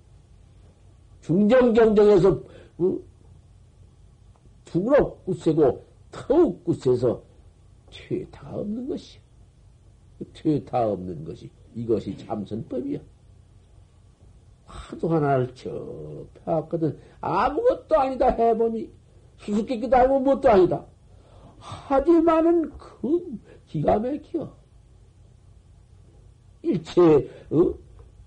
중정경정에서 1.22 2.42
어? 2.80 2.98
두그러 4.66 5.16
굳세고 5.26 5.84
더욱 6.12 6.64
굳세서 6.64 7.22
퇴타가 7.92 8.58
없는 8.58 8.88
것이요. 8.88 9.22
퇴타 10.34 10.88
없는 10.90 11.24
것이 11.26 11.50
이것이 11.76 12.18
참선법이야. 12.18 13.00
하도 14.74 15.10
하나를 15.10 15.54
저 15.56 16.26
펴왔거든. 16.44 16.98
아무것도 17.22 17.98
아니다 17.98 18.30
해보니 18.30 18.90
수수께끼도 19.38 19.96
아니고 19.96 20.20
뭣도 20.20 20.50
아니다. 20.50 20.86
하지만은 21.60 22.72
그 22.78 23.40
기가 23.66 24.00
막혀. 24.00 24.52
일체 26.64 27.30
어? 27.52 27.74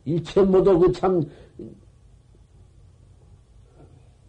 일체 0.04 0.42
모두 0.42 0.78
그 0.78 0.92
참 0.92 1.22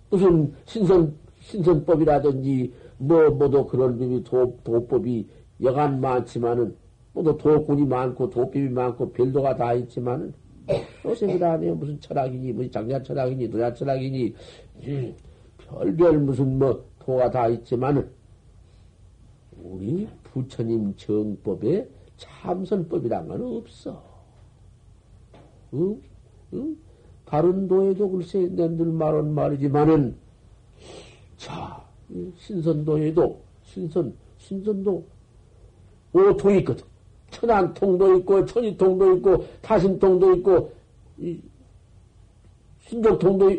무슨 0.10 0.54
신선, 0.66 1.14
신선법이라든지, 1.40 2.74
뭐, 2.98 3.30
모두 3.30 3.66
그런 3.66 3.98
법이, 3.98 4.24
도, 4.24 4.58
도법이 4.64 5.28
여간 5.64 6.00
많지만은, 6.00 6.76
모두 7.14 7.38
도군이 7.38 7.86
많고, 7.86 8.30
도법이 8.30 8.70
많고, 8.70 9.12
별도가 9.12 9.56
다 9.56 9.74
있지만은, 9.74 10.34
요새이라 11.06 11.54
하네요. 11.54 11.76
무슨 11.76 12.00
철학이니, 12.00 12.52
무슨 12.54 12.72
장자 12.72 13.04
철학이니, 13.04 13.50
도자 13.50 13.74
철학이니, 13.74 14.36
음, 14.88 15.16
별별 15.58 16.20
무슨 16.20 16.60
뭐, 16.60 16.86
도가 17.00 17.30
다 17.30 17.48
있지만은, 17.48 18.10
우리 19.64 20.08
부처님 20.24 20.96
정법에 20.96 21.88
참선법이란 22.18 23.28
건 23.28 23.42
없어. 23.42 24.04
응? 25.74 26.02
응? 26.54 26.78
다른 27.26 27.68
도에도 27.68 28.10
글쎄 28.10 28.40
낸들 28.40 28.86
말은 28.86 29.34
말이지만은 29.34 30.16
자 31.36 31.86
신선도에도 32.38 33.42
신선 33.64 34.14
신선도 34.38 35.06
오통이 36.14 36.60
있거든. 36.60 36.86
천안통도 37.38 38.18
있고 38.18 38.46
천이통도 38.46 39.18
있고 39.18 39.46
타신통도 39.62 40.36
있고 40.36 40.72
이 41.20 41.40
신족통도 42.82 43.52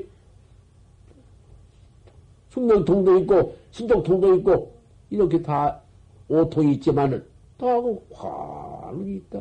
숙명통도 2.51 3.19
있고 3.19 3.57
신족통도 3.71 4.35
있고 4.37 4.73
이렇게 5.11 5.41
다 5.43 5.81
오통이 6.29 6.75
있지만은 6.75 7.25
다하고 7.57 8.05
화는 8.13 9.17
있다. 9.17 9.41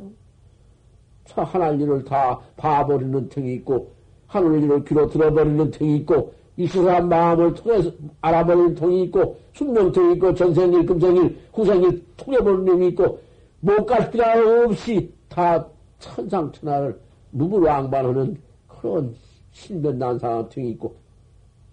차 1.25 1.43
하나의 1.43 1.79
일을 1.81 2.05
다 2.05 2.39
봐버리는 2.55 3.29
틈이 3.29 3.53
있고 3.55 3.97
하늘 4.27 4.61
일을 4.61 4.83
귀로 4.83 5.09
들어버리는 5.09 5.71
통이 5.71 5.97
있고, 5.97 6.33
이수사한 6.57 7.07
마음을 7.07 7.53
통해서 7.53 7.91
알아버리는 8.21 8.75
통이 8.75 9.03
있고, 9.03 9.37
숙명통이 9.53 10.15
있고, 10.15 10.33
전생일, 10.33 10.85
금생일, 10.85 11.37
후생일 11.53 12.03
통해버리는 12.17 12.65
놈이 12.65 12.87
있고, 12.89 13.19
못갈 13.59 14.11
필요 14.11 14.65
없이 14.65 15.13
다 15.29 15.67
천상천하를 15.99 16.99
무불왕반하는 17.31 18.41
그런 18.67 19.15
신변난상한 19.51 20.49
통이 20.49 20.71
있고, 20.71 20.95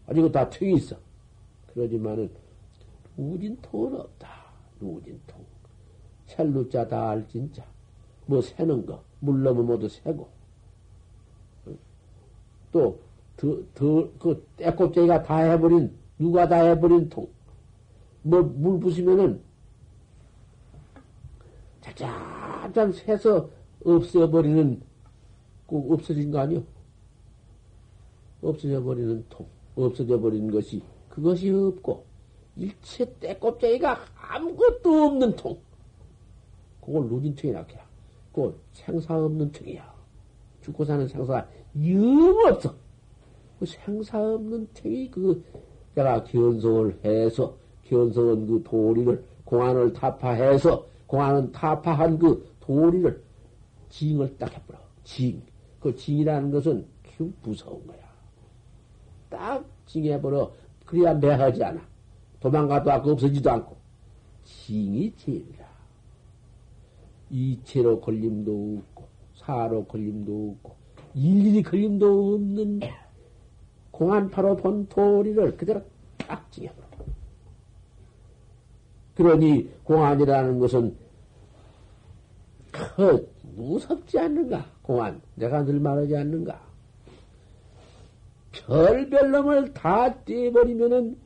아직 0.06 0.32
다 0.32 0.48
통이 0.48 0.74
있어. 0.74 0.96
그러지만은, 1.72 2.30
누진통은 3.16 4.00
없다. 4.00 4.28
누진통. 4.80 5.44
셀루자 6.26 6.88
다 6.88 7.10
알진자. 7.10 7.64
뭐 8.26 8.40
새는 8.40 8.86
거, 8.86 9.02
물 9.20 9.42
넘으면 9.42 9.66
모두 9.66 9.88
새고. 9.88 10.28
또, 12.72 12.98
더, 13.36 13.58
더, 13.74 14.08
그, 14.18 14.46
떼껍데기가 14.56 15.22
다 15.22 15.36
해버린, 15.36 15.94
누가 16.18 16.48
다 16.48 16.56
해버린 16.56 17.08
통. 17.08 17.28
뭐, 18.22 18.42
물 18.42 18.80
부시면은, 18.80 19.40
짜잔 21.84 22.92
새서 22.92 23.50
없애버리는, 23.84 24.80
꼭 25.66 25.92
없어진 25.92 26.30
거 26.30 26.38
아니요? 26.38 26.62
없어져 28.42 28.82
버리는 28.82 29.24
통, 29.28 29.46
없어져 29.76 30.18
버리는 30.18 30.50
것이, 30.50 30.82
그것이 31.10 31.50
없고, 31.50 32.04
일체 32.56 33.12
떼껍데기가 33.20 33.98
아무것도 34.16 34.90
없는 34.90 35.36
통. 35.36 35.58
그걸 36.80 37.06
누진 37.08 37.34
통이라 37.34 37.64
해야. 37.70 37.84
그걸 38.32 38.54
생사 38.72 39.16
없는 39.16 39.52
통이야. 39.52 39.92
죽고 40.62 40.84
사는 40.84 41.06
생사가 41.06 41.48
영 41.86 42.38
없어. 42.46 42.74
그 43.58 43.66
생사 43.66 44.20
없는 44.20 44.68
택이 44.74 45.10
그 45.10 45.44
내가 45.94 46.24
견성을 46.24 46.98
해서 47.04 47.56
견성은 47.84 48.46
그 48.46 48.62
도리를 48.64 49.24
공안을 49.44 49.92
타파해서 49.92 50.93
공안은 51.14 51.52
타파한 51.52 52.18
그 52.18 52.52
도리를 52.58 53.22
징을 53.88 54.36
딱 54.36 54.52
해버려. 54.52 54.80
징. 55.04 55.40
그 55.78 55.94
징이라는 55.94 56.50
것은 56.50 56.84
그 57.16 57.32
무서운 57.40 57.86
거야. 57.86 58.00
딱 59.30 59.64
징해버려. 59.86 60.50
그래야 60.84 61.14
매하지 61.14 61.62
않아. 61.62 61.80
도망가도 62.40 62.90
않고 62.90 63.12
없어지도 63.12 63.48
않고. 63.48 63.76
징이 64.42 65.14
제일이라. 65.16 65.64
이체로 67.30 68.00
걸림도 68.00 68.78
없고, 68.78 69.08
사로 69.36 69.84
걸림도 69.84 70.56
없고, 70.56 70.76
일일이 71.14 71.62
걸림도 71.62 72.34
없는 72.34 72.80
공안파로 73.92 74.56
본 74.56 74.88
도리를 74.88 75.56
그대로 75.56 75.82
딱 76.18 76.50
징해버려. 76.50 76.88
그러니 79.14 79.70
공안이라는 79.84 80.58
것은 80.58 81.03
그 82.96 83.32
무섭지 83.54 84.18
않는가? 84.18 84.66
공안. 84.82 85.20
내가 85.36 85.64
늘 85.64 85.78
말하지 85.78 86.16
않는가? 86.16 86.60
별별 88.50 89.30
놈을 89.30 89.72
다 89.72 90.12
떼버리면은, 90.24 91.16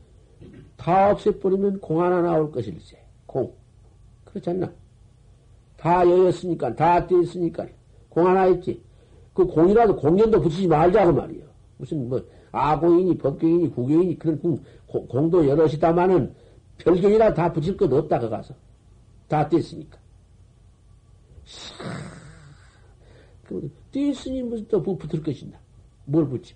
다 0.76 1.10
없애버리면 1.10 1.80
공 1.80 2.02
하나 2.02 2.20
나올 2.20 2.52
것일세. 2.52 2.98
공. 3.26 3.52
그렇지 4.26 4.50
않나? 4.50 4.70
다 5.76 6.06
여였으니까, 6.06 6.74
다 6.74 7.06
떼었으니까, 7.06 7.66
공 8.10 8.26
하나 8.26 8.46
있지. 8.48 8.82
그 9.32 9.46
공이라도 9.46 9.96
공연도 9.96 10.40
붙이지 10.40 10.66
말자고 10.66 11.12
말이요. 11.12 11.44
무슨 11.78 12.08
뭐, 12.08 12.20
아공이니, 12.52 13.16
법경이니, 13.18 13.70
구경이니, 13.70 14.18
그런 14.18 14.38
공, 14.38 14.58
공도 14.86 15.46
여럿이다마는 15.46 16.34
별경이라 16.78 17.34
다 17.34 17.52
붙일 17.52 17.76
것 17.76 17.90
없다, 17.92 18.18
그 18.18 18.28
가서. 18.28 18.54
다 19.28 19.48
뗐으니까. 19.48 19.97
그, 23.44 23.70
뗐으니 23.92 24.42
무슨 24.42 24.68
또 24.68 24.82
붙을 24.82 25.22
것인가? 25.22 25.58
뭘 26.04 26.28
붙지? 26.28 26.54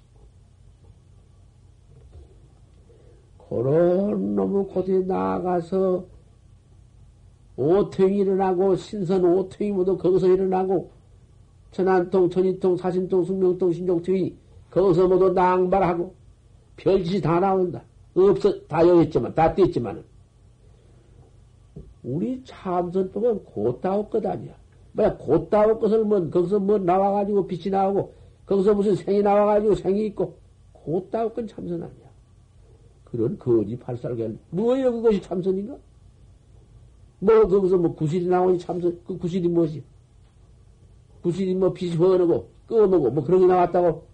그런 3.49 4.35
놈의 4.35 4.67
곳에 4.67 4.99
나가서 5.01 6.05
오통이 7.57 8.19
일어나고 8.19 8.77
신선 8.77 9.25
오통이 9.25 9.73
모두 9.73 9.97
거기서 9.97 10.27
일어나고 10.29 10.91
천안통, 11.73 12.31
천이통, 12.31 12.77
사신통, 12.77 13.25
숙명통, 13.25 13.73
신종통이 13.73 14.37
거기서 14.71 15.09
모두 15.09 15.31
낭발하고 15.33 16.15
별짓이 16.77 17.21
다 17.21 17.41
나온다. 17.41 17.83
없어 18.15 18.59
다 18.67 18.87
여했지만 18.87 19.35
다 19.35 19.55
뗐지만은 19.55 20.03
우리 22.03 22.43
참선 22.45 23.11
보면 23.11 23.45
곧다올 23.45 24.09
것 24.11 24.25
아니야. 24.25 24.62
뭐야 24.93 25.17
곧다올 25.17 25.79
것을 25.79 26.05
뭐 26.05 26.29
거기서 26.31 26.61
뭐 26.61 26.79
나와가지고 26.79 27.47
빛이 27.47 27.71
나오고 27.71 28.13
거기서 28.47 28.75
무슨 28.75 28.97
생이 28.97 29.23
나와가지고 29.23 29.75
생이 29.75 30.07
있고 30.07 30.37
곧다올 30.73 31.33
건 31.33 31.47
참선 31.47 31.83
아니야. 31.83 32.13
그런 33.05 33.39
거지 33.39 33.79
팔살견. 33.79 34.39
뭐예요, 34.51 34.91
그것이 34.91 35.21
참선인가? 35.21 35.77
뭐, 37.19 37.47
거기서 37.47 37.77
뭐 37.77 37.95
구실이 37.95 38.27
나오니 38.27 38.59
참선, 38.59 38.99
그 39.07 39.17
구실이 39.19 39.49
무엇이? 39.49 39.83
구실이 41.23 41.55
뭐 41.55 41.73
빛이 41.73 41.95
흐르고, 41.95 42.49
끄어먹고, 42.67 43.11
뭐 43.11 43.23
그런 43.23 43.43
게 43.43 43.47
나왔다고? 43.47 44.07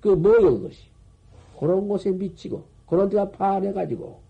그 0.00 0.08
뭐예요, 0.08 0.58
그것이? 0.58 0.78
그런 1.58 1.88
곳에 1.88 2.12
미치고, 2.12 2.62
그런 2.86 3.08
데가 3.08 3.30
파해가지고, 3.30 4.20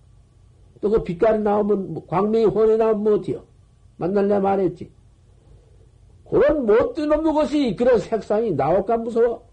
또 0.80 0.90
그 0.90 1.04
빛깔이 1.04 1.42
나오면, 1.42 1.92
뭐 1.94 2.06
광명이 2.06 2.46
훤해 2.46 2.78
나오면 2.78 3.04
뭐 3.04 3.14
어때요? 3.14 3.44
만날래 3.98 4.40
말했지. 4.40 4.90
그런 6.28 6.66
못된 6.66 7.08
놈의 7.08 7.34
것이 7.34 7.76
그런 7.76 7.98
색상이 7.98 8.52
나올까 8.52 8.96
무서워? 8.96 9.46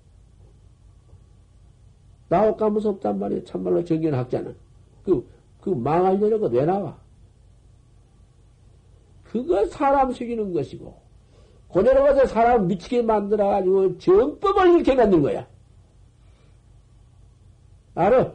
나올까 2.29 2.69
무섭단 2.69 3.19
말이에요. 3.19 3.43
참말로 3.43 3.83
정견 3.83 4.13
학자는. 4.13 4.55
그, 5.03 5.27
그 5.59 5.69
망하려는 5.69 6.39
것 6.39 6.51
왜 6.51 6.65
나와? 6.65 6.97
그거 9.23 9.65
사람 9.67 10.11
속이는 10.11 10.53
것이고, 10.53 10.97
고대로 11.67 12.03
가서 12.03 12.25
사람 12.27 12.67
미치게 12.67 13.01
만들어가지고 13.01 13.97
정법을 13.97 14.75
이렇게 14.75 14.95
만든 14.95 15.21
거야. 15.21 15.47
알아? 17.95 18.33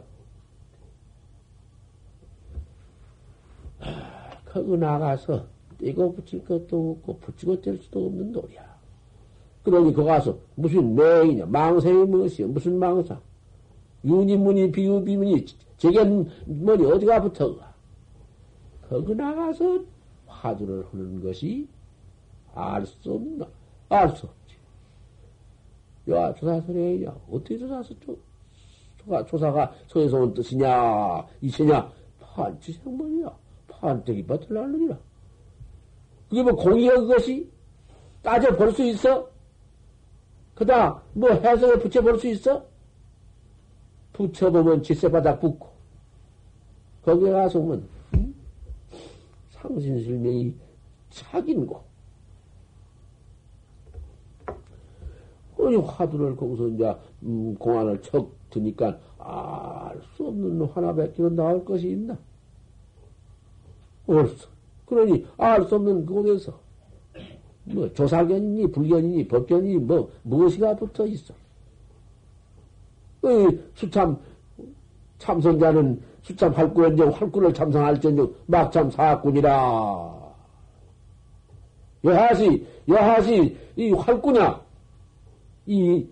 거기 4.45 4.77
나가서 4.77 5.45
떼고 5.77 6.13
붙일 6.13 6.43
것도 6.43 6.97
없고 6.97 7.17
붙이고 7.19 7.61
뗄 7.61 7.77
수도 7.77 8.05
없는 8.07 8.31
놀이야. 8.31 8.77
그러니 9.63 9.93
거기 9.93 10.07
가서 10.07 10.37
무슨 10.55 10.95
맹이냐, 10.95 11.45
망생이 11.45 12.05
무엇이야, 12.05 12.47
무슨 12.47 12.79
망상. 12.79 13.19
유니문이 14.05 14.71
비유비문이 14.71 15.45
제겐 15.77 16.29
머리 16.45 16.85
어디가 16.85 17.21
붙어가? 17.21 17.73
거기 18.89 19.13
나가서 19.13 19.83
화두를 20.25 20.85
하는 20.91 21.21
것이 21.21 21.67
알 22.53 22.85
수 22.85 23.13
없나? 23.13 23.47
알 23.89 24.09
수 24.09 24.25
없지. 24.25 24.55
야, 26.09 26.33
조사설이야. 26.33 27.15
어떻게 27.29 27.57
조사서, 27.57 27.93
조, 27.99 28.17
조사, 28.97 29.25
조사가 29.25 29.73
서에서 29.87 30.17
온 30.17 30.33
뜻이냐, 30.33 31.27
이체냐? 31.41 31.91
판치생물이야. 32.19 33.37
판때기 33.67 34.25
밭을 34.25 34.55
날르니라. 34.55 34.97
그게 36.29 36.43
뭐 36.43 36.55
공이야, 36.55 36.95
그것이? 36.95 37.49
따져 38.21 38.55
볼 38.55 38.71
수 38.73 38.83
있어? 38.83 39.29
그다, 40.55 41.01
뭐 41.13 41.29
해석에 41.31 41.79
붙여 41.79 42.01
볼 42.01 42.19
수 42.19 42.27
있어? 42.27 42.65
붙여보면 44.13 44.81
지세바닥 44.83 45.39
붙고, 45.39 45.69
거기에 47.03 47.31
가서 47.31 47.59
음? 48.15 48.35
상신실명이 49.51 50.53
착인고, 51.11 51.83
아니, 55.59 55.75
화두를 55.75 56.35
거기서 56.35 56.67
이제, 56.69 56.95
음, 57.23 57.55
공안을 57.55 58.01
척 58.01 58.31
드니까, 58.49 58.99
알 59.19 60.01
수 60.15 60.27
없는 60.27 60.65
하나밖에 60.65 61.21
나올 61.29 61.63
것이 61.63 61.89
있나? 61.91 62.17
없어. 64.07 64.47
그러니, 64.87 65.25
알 65.37 65.63
수 65.67 65.75
없는 65.75 66.05
그곳에서, 66.05 66.59
뭐, 67.65 67.91
조사견이니, 67.93 68.71
불견이니, 68.71 69.27
법견이니, 69.27 69.77
뭐, 69.77 70.09
무엇이가 70.23 70.75
붙어 70.75 71.05
있어. 71.05 71.33
그 73.21 73.71
수참 73.75 74.17
참선자는 75.19 76.01
수참 76.21 76.53
활구연정 76.53 77.09
활구를 77.09 77.53
참선할전정 77.53 78.33
막참 78.45 78.91
사학군이라. 78.91 80.17
여하시 82.03 82.65
여하시 82.87 83.57
이 83.75 83.91
활구냐 83.91 84.61
이 85.65 86.07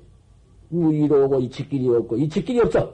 무의로 0.70 1.26
오고 1.26 1.40
이 1.42 1.50
직길이 1.50 1.88
없고 1.88 2.18
이 2.18 2.28
직길이 2.28 2.60
없어 2.60 2.94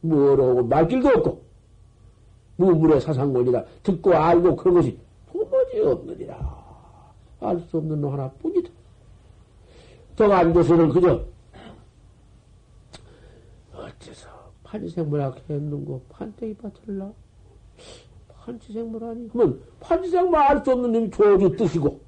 무어로 0.00 0.50
오고 0.50 0.64
말길도 0.64 1.08
없고 1.08 1.43
무물의 2.56 3.00
사상권이다 3.00 3.64
듣고 3.82 4.14
알고 4.14 4.56
그런 4.56 4.74
것이 4.74 4.98
도무지 5.32 5.80
없느니라 5.80 6.64
알 7.40 7.60
수 7.60 7.78
없는 7.78 8.00
놈 8.00 8.12
하나뿐이다 8.12 8.70
더 10.16 10.32
앉아서는 10.32 10.88
그저 10.90 11.24
판지생물학 14.62 15.38
했는거 15.48 16.00
판때기 16.08 16.54
밭을라? 16.54 17.12
판지생물하니? 18.28 19.28
그러면 19.28 19.60
판지생물 19.80 20.36
알 20.36 20.64
수 20.64 20.72
없는 20.72 20.92
놈이 20.92 21.10
조주 21.10 21.56
뜻이고 21.56 22.00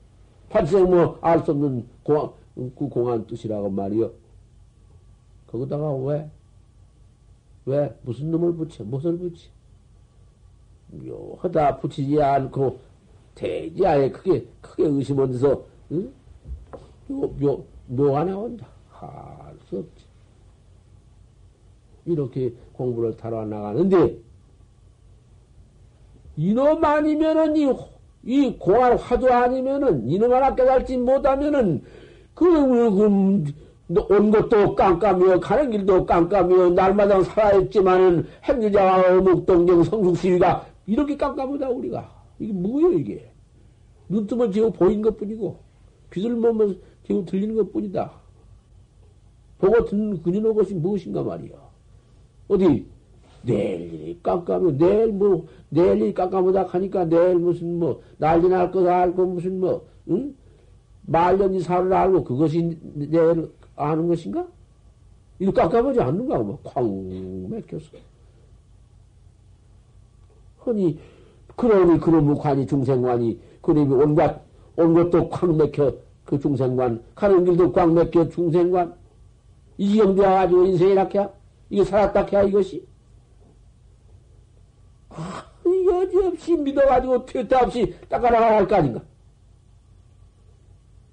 판지생물 0.51 1.17
알 1.21 1.45
수 1.45 1.53
없는 1.53 1.87
공안, 2.03 2.31
그 2.55 2.89
공안 2.89 3.27
뜻이라고 3.27 3.71
말이요. 3.71 4.11
거기다가 5.47 5.93
왜? 5.95 6.31
왜? 7.67 7.97
무슨 8.03 8.31
놈을 8.31 8.55
붙여? 8.55 8.85
무엇을 8.85 9.17
붙여? 9.19 9.49
묘하다 10.89 11.79
붙이지 11.79 12.21
않고 12.23 12.79
대지 13.35 13.87
아예 13.87 14.11
크게 14.11 14.47
크게 14.61 14.85
의심하면서 14.85 15.63
응? 15.93 16.13
묘, 17.09 17.29
묘, 17.39 17.65
묘가 17.87 18.25
나온다. 18.25 18.67
할 18.91 19.37
수 19.69 19.79
없지. 19.79 20.05
이렇게 22.05 22.53
공부를 22.73 23.17
타러 23.17 23.45
나가는데, 23.45 24.17
이놈 26.37 26.85
아니면은, 26.85 27.57
이, 27.57 27.75
이 28.23 28.57
공안 28.59 28.97
화두 28.97 29.29
아니면은, 29.29 30.09
이놈 30.09 30.33
하나 30.33 30.55
깨달지 30.55 30.97
못하면은, 30.97 31.83
그, 32.35 32.45
그, 32.45 34.05
온 34.09 34.31
것도 34.31 34.75
깜깜이요, 34.75 35.41
가는 35.41 35.71
길도 35.71 36.07
깜깜이요, 36.07 36.71
날마다 36.71 37.23
살아있지만은, 37.23 38.27
행주자와 38.45 39.19
어묵동정 39.19 39.85
성숙시위가 39.85 40.67
이렇게 40.87 41.17
깜깜하다, 41.17 41.69
우리가. 41.71 42.25
이게 42.39 42.53
뭐예요, 42.53 42.93
이게? 42.93 43.31
눈뜨면 44.09 44.53
지금 44.53 44.73
보인 44.73 45.03
것 45.03 45.17
뿐이고, 45.17 45.59
귀를 46.13 46.37
보면 46.41 46.81
지금 47.05 47.25
들리는 47.25 47.55
것 47.57 47.73
뿐이다. 47.73 48.13
보고 49.59 49.85
듣는 49.85 50.23
그녀의 50.23 50.55
것이 50.55 50.75
무엇인가 50.75 51.23
말이야. 51.23 51.57
어디, 52.49 52.87
내일 53.43 53.95
일이 53.95 54.19
깜깜해. 54.23 54.77
내일 54.77 55.13
뭐, 55.13 55.47
내일 55.69 56.01
일이 56.03 56.15
깜깜하다 56.15 56.65
하니까 56.65 57.05
내일 57.07 57.37
무슨 57.37 57.79
뭐, 57.79 58.01
난리 58.19 58.49
날 58.49 58.71
것 58.71 58.87
알고 58.87 59.27
무슨 59.27 59.61
뭐, 59.61 59.87
응? 60.11 60.35
말년이 61.07 61.61
살을 61.61 61.93
알고 61.93 62.25
그것이 62.25 62.79
내일 62.95 63.51
아는 63.77 64.09
것인가? 64.09 64.47
이거 65.39 65.53
깜깜하지 65.53 66.01
않는가? 66.01 66.39
뭐, 66.39 66.59
쾅 66.63 67.49
맥혔어. 67.51 67.97
흔히, 70.67 70.99
그러니, 71.55 72.01
그러면 72.01 72.37
관이 72.37 72.67
중생관이, 72.67 73.41
그러니 73.63 73.95
온갖, 73.95 74.43
온 74.77 74.93
것도 74.93 75.29
쾅 75.31 75.57
맥혀, 75.57 75.95
그 76.25 76.39
중생관, 76.39 77.03
가는 77.15 77.45
길도 77.45 77.73
꽉 77.73 77.93
맥혀 77.93 78.29
중생관. 78.29 78.95
이 79.79 79.91
지경 79.91 80.15
되어가지고 80.17 80.65
인생이 80.67 80.93
이렇게, 80.93 81.27
이게 81.71 81.85
살았다 81.85 82.25
해야 82.25 82.43
이것이. 82.43 82.87
아, 85.11 85.45
여지없이 85.65 86.57
믿어가지고 86.57 87.25
퇴타 87.27 87.63
없이 87.63 87.95
닦아나가야 88.09 88.67
거 88.67 88.77
아닌가? 88.77 89.01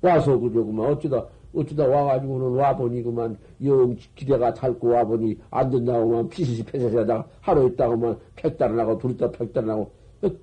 와서 0.01 0.37
그러구만. 0.37 0.91
어쩌다, 0.91 1.25
어쩌다 1.55 1.87
와가지고는 1.87 2.59
와보니 2.59 3.03
그만 3.03 3.37
영 3.63 3.95
기대가 4.15 4.53
닳고 4.53 4.89
와보니 4.89 5.39
안 5.51 5.69
된다고만 5.69 6.29
피시시 6.29 6.63
패세하다가 6.63 7.27
하루 7.41 7.67
있다가만 7.67 8.17
팩달을 8.35 8.85
고둘 8.85 9.11
있다 9.11 9.31
팩달을 9.31 9.69
하고 9.69 9.91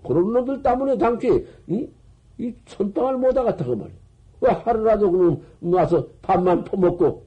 그런 0.07 0.33
놈들 0.33 0.63
때문에 0.63 0.99
당초에 0.99 1.45
이, 1.69 1.89
이 2.39 2.55
선빵을 2.67 3.19
못 3.19 3.37
하겠다 3.37 3.65
그 3.65 3.73
말이야. 3.73 3.97
왜 4.43 4.51
하루라도 4.51 5.11
그럼 5.11 5.43
와서 5.61 6.07
밥만 6.23 6.65
퍼먹고 6.65 7.25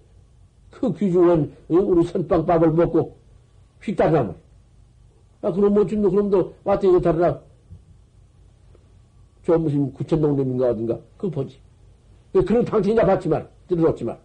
그 0.72 0.93
귀중한 0.93 1.52
우리 1.67 2.04
선빵밥을 2.06 2.72
먹고 2.72 3.15
말이야. 3.80 4.36
아, 5.41 5.52
그럼 5.52 5.74
뭐 5.74 5.86
준노 5.86 6.10
그럼도 6.10 6.54
왔다 6.63 6.88
이거 6.88 7.00
다르라. 7.02 7.39
저 9.46 9.58
무슨 9.58 9.91
구천동님인가 9.93 10.69
어딘가 10.69 10.98
그거 11.17 11.30
보지. 11.30 11.60
그런 12.32 12.63
당신이나 12.65 13.06
받지만 13.06 13.48
들어줬지만 13.76 14.18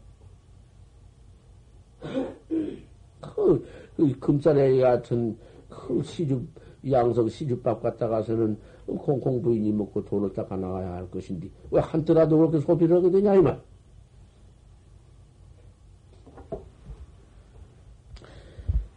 그, 3.21 3.67
그 3.97 4.19
금산에 4.19 4.79
같은 4.81 5.37
그 5.69 6.03
시주 6.03 6.47
양성 6.91 7.29
시주밥 7.29 7.83
갖다 7.83 8.09
가서는 8.09 8.59
공공 8.87 9.43
부인이 9.43 9.73
먹고 9.73 10.05
돈을 10.05 10.33
닦아 10.33 10.57
나가야 10.57 10.93
할 10.95 11.11
것인데 11.11 11.49
왜 11.71 11.81
한때라도 11.81 12.39
그렇게 12.39 12.61
소비를 12.61 12.97
하게 12.97 13.11
되냐 13.11 13.35
이 13.35 13.41
말. 13.43 13.61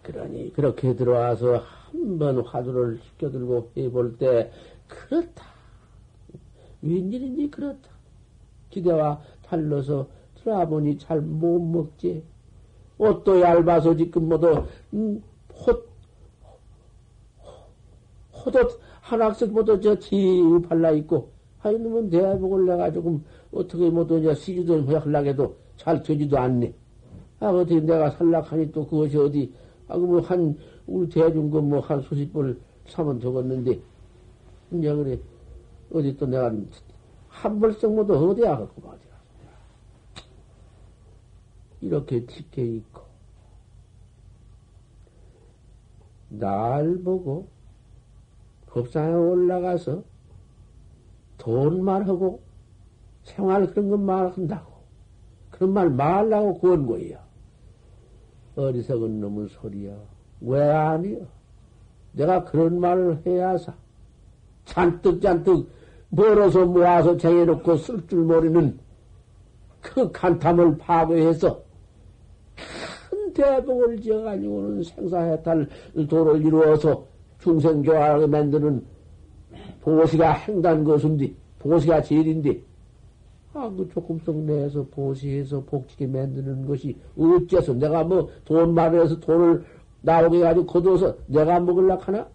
그러니 0.03 0.53
그렇게 0.53 0.95
들어와서 0.95 1.57
한 1.91 2.17
번 2.17 2.39
화두를 2.39 2.99
시켜들고 3.03 3.71
해볼 3.75 4.17
때 4.17 4.51
그렇다. 4.87 5.45
웬일인지 6.81 7.51
그렇다. 7.51 7.89
기대와 8.69 9.21
달러서 9.43 10.07
들어보니 10.43 10.97
잘 10.97 11.21
못 11.21 11.59
먹지. 11.59 12.23
옷도 12.97 13.41
얇아서 13.41 13.95
지금 13.95 14.29
뭐도 14.29 14.65
음, 14.93 15.23
호, 15.53 15.71
호도 18.33 18.59
한학석 19.01 19.51
뭐도 19.51 19.79
저 19.81 19.97
지우 19.97 20.61
발라 20.61 20.91
있고 20.91 21.29
하이놈은 21.59 22.09
대목을 22.09 22.65
내가 22.65 22.91
조금 22.91 23.23
어떻게 23.51 23.89
뭐도 23.89 24.19
이제 24.19 24.33
시주도 24.35 24.83
해도 24.87 25.55
잘 25.77 26.01
되지도 26.03 26.37
않네. 26.37 26.73
아 27.39 27.47
어떻게 27.47 27.79
내가 27.79 28.11
살락하니 28.11 28.71
또 28.71 28.85
그것이 28.87 29.17
어디 29.17 29.53
아 29.87 29.97
그 29.97 30.05
뭐 30.05 30.21
한 30.21 30.55
우리 30.87 31.09
대중금 31.09 31.69
뭐한 31.69 32.01
수십 32.01 32.31
불 32.31 32.59
사면 32.87 33.19
적었는데 33.19 33.79
이제 34.71 34.95
그래 34.95 35.19
어디 35.93 36.15
또 36.17 36.25
내가 36.25 36.51
한 37.27 37.59
벌씩 37.59 37.91
뭐도 37.93 38.13
어디야 38.29 38.57
갖고 38.57 38.81
말이야. 38.81 39.10
이렇게 41.81 42.25
지켜 42.27 42.61
있고 42.61 43.01
날 46.29 46.97
보고 47.03 47.47
법상에 48.67 49.13
올라가서 49.13 50.03
돈 51.37 51.83
말하고 51.83 52.41
생활 53.23 53.67
그런 53.67 53.89
것 53.89 53.97
말한다고 53.99 54.71
그런 55.49 55.73
말 55.73 55.89
말라고 55.89 56.59
구한 56.59 56.85
거예요. 56.85 57.19
어리석은 58.55 59.19
놈의 59.19 59.49
소리야. 59.49 59.95
왜 60.41 60.61
아니요? 60.61 61.27
내가 62.13 62.43
그런 62.45 62.79
말을 62.79 63.21
해야사. 63.25 63.73
잔뜩 64.65 65.21
잔뜩 65.21 65.69
멀어서 66.09 66.65
모아서 66.65 67.17
쟁여놓고 67.17 67.77
쓸 67.77 68.07
줄 68.07 68.23
모르는 68.23 68.79
그 69.81 70.11
간탐을 70.11 70.77
파괴해서 70.77 71.61
큰 71.61 71.70
대복을 73.41 73.99
지어가지고는 74.01 74.83
생사해탈 74.83 75.67
도를 76.07 76.45
이루어서 76.45 77.05
중생교화하게 77.39 78.27
만드는 78.27 78.85
보시가 79.81 80.33
행단 80.33 80.83
것인데, 80.83 81.33
보시가 81.59 82.03
제일인데, 82.03 82.61
아, 83.53 83.69
그 83.75 83.89
조금씩 83.89 84.35
내서 84.45 84.85
보시해서 84.91 85.61
복지게 85.63 86.07
만드는 86.07 86.65
것이 86.67 86.95
어째서 87.17 87.73
내가 87.73 88.03
뭐 88.03 88.29
돈 88.45 88.73
마련해서 88.73 89.19
돈을 89.19 89.65
나오게 90.01 90.37
해가지고 90.37 90.65
거둬서 90.67 91.15
내가 91.27 91.59
먹을라 91.59 91.97
하나? 91.97 92.27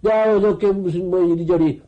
내가 0.00 0.36
어저께 0.36 0.72
무슨 0.72 1.10
뭐 1.10 1.22
이리저리 1.24 1.82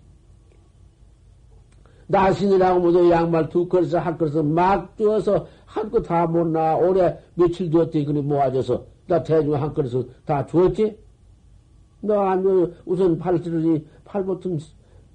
나신이라고 2.09 2.81
모두 2.81 3.11
양말 3.11 3.49
두 3.49 3.67
그릇을 3.69 3.99
한 3.99 4.17
그릇을 4.17 4.43
막 4.43 4.97
주어서 4.97 5.47
한거다못 5.67 6.49
나. 6.49 6.77
올해 6.77 7.19
며칠 7.35 7.71
두었더니 7.71 8.05
그니 8.05 8.23
모아져서 8.23 8.85
나 9.07 9.23
대중 9.23 9.55
한 9.55 9.75
그릇을 9.75 10.09
다 10.25 10.47
주었지? 10.47 10.99
너안 12.01 12.43
줘. 12.43 12.71
우선 12.85 13.19
팔찌를 13.19 13.85
팔보튼 14.05 14.59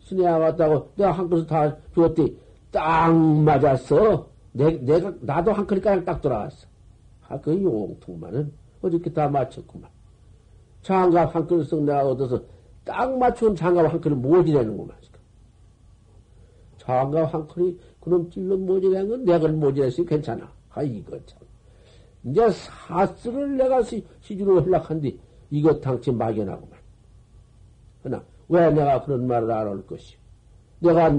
스네아 0.04 0.38
왔다고 0.38 0.90
내가 0.96 1.12
한 1.12 1.30
그릇 1.30 1.48
다 1.48 1.76
주었더니 1.94 2.38
딱 2.72 3.14
맞았어. 3.14 4.28
내, 4.54 4.78
내가, 4.80 5.14
나도 5.22 5.54
한 5.54 5.66
그릇가량 5.66 6.04
딱 6.04 6.22
돌아왔어. 6.22 6.68
아, 7.28 7.40
그 7.40 7.52
용통만은 7.52 8.52
어저께 8.82 9.14
다 9.14 9.30
맞췄구만. 9.30 9.90
장갑 10.82 11.34
한 11.34 11.48
그릇 11.48 11.64
씩 11.66 11.82
내가 11.84 12.06
얻어서 12.06 12.42
딱 12.84 13.18
맞춘 13.18 13.56
장갑 13.56 13.94
한 13.94 14.02
그릇 14.02 14.16
모지라는구만. 14.16 14.98
장갑 16.82 17.34
한 17.34 17.48
컬이 17.48 17.78
그놈 18.00 18.30
찔러 18.32 18.58
모지라는 18.58 19.10
건 19.10 19.26
내가 19.26 19.48
모지라으니 19.48 20.06
괜찮아. 20.06 20.52
아, 20.72 20.82
이거 20.82 21.20
참. 21.26 21.40
이제 22.24 22.50
사스를 22.50 23.58
내가 23.58 23.84
시, 23.84 24.04
시주로 24.22 24.58
연락한뒤 24.58 25.20
이것 25.52 25.80
당치 25.82 26.12
막연하구만. 26.12 26.80
그러나, 28.02 28.24
왜 28.50 28.72
내가 28.72 29.04
그런 29.04 29.28
말을 29.28 29.52
안 29.52 29.68
할 29.68 29.86
것이? 29.86 30.16
내가 30.80 31.18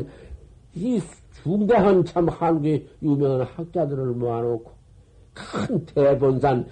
이 0.75 1.01
중대한 1.43 2.05
참 2.05 2.29
한국의 2.29 2.89
유명한 3.03 3.43
학자들을 3.43 4.07
모아놓고, 4.15 4.71
큰 5.35 5.85
대본산, 5.87 6.67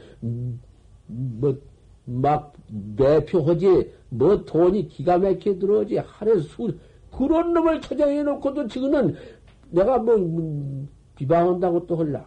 뭐, 1.07 1.57
막, 2.05 2.53
매표하지, 2.97 3.93
뭐 4.09 4.45
돈이 4.45 4.89
기가 4.89 5.19
막히게 5.19 5.59
들어오지, 5.59 5.99
하루에 5.99 6.41
수, 6.41 6.73
그런 7.17 7.53
놈을 7.53 7.81
처장해 7.81 8.23
놓고도 8.23 8.69
지금은 8.69 9.17
내가 9.71 9.99
뭐, 9.99 10.17
뭐 10.17 10.87
비방한다고 11.17 11.87
또 11.87 11.97
헐라. 11.97 12.25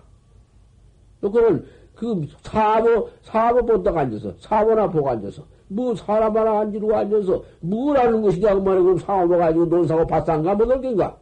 또 1.21 1.31
그걸 1.31 1.65
그 1.95 2.27
사보 2.41 3.09
사보 3.21 3.65
본다고 3.65 3.99
앉아서 3.99 4.33
사보나 4.39 4.89
보고 4.89 5.09
앉아서 5.09 5.43
뭐 5.67 5.95
사람 5.95 6.35
하나 6.35 6.59
앉으고 6.59 6.95
앉아서 6.95 7.43
뭐라는 7.61 8.21
것이냐 8.21 8.55
그 8.55 8.59
말에 8.59 8.81
그럼 8.81 8.97
상호 8.97 9.37
가지고 9.37 9.65
논사고 9.65 10.05
바상가 10.05 10.53
뭐 10.53 10.67
그런가 10.67 11.17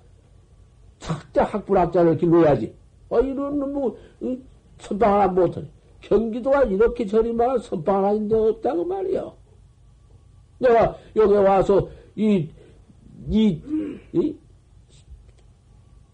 작자 1.00 1.44
학불학자를 1.44 2.18
길러야지. 2.18 2.74
아 3.10 3.20
이런 3.20 3.60
놈뭐 3.60 3.98
선방 4.80 5.14
하나 5.14 5.28
못하네. 5.28 5.68
경기도가 6.02 6.64
이렇게 6.64 7.06
저리만 7.06 7.60
선방 7.60 7.98
하나인데 7.98 8.36
없다고 8.36 8.86
말이야. 8.86 9.32
내가 10.60 10.96
여기 11.16 11.34
와서 11.34 11.88
이 12.16 12.50
이, 13.30 13.62
이, 14.14 14.36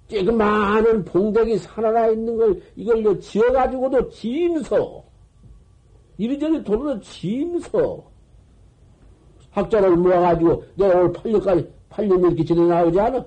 그 0.09 0.15
많은 0.15 1.03
봉덕이 1.03 1.57
살아나 1.57 2.07
있는 2.07 2.37
걸, 2.37 2.61
이걸 2.75 3.19
지어가지고도 3.19 4.09
짐서. 4.09 5.03
이리저리 6.17 6.63
도는 6.63 7.01
짐서. 7.01 8.03
학자를 9.51 9.95
모아가지고 9.97 10.63
내가 10.75 10.99
오늘 10.99 11.13
8년까지, 11.13 11.67
8년 11.89 12.19
이렇게 12.19 12.43
지내 12.43 12.61
나오지 12.67 12.99
않아? 12.99 13.25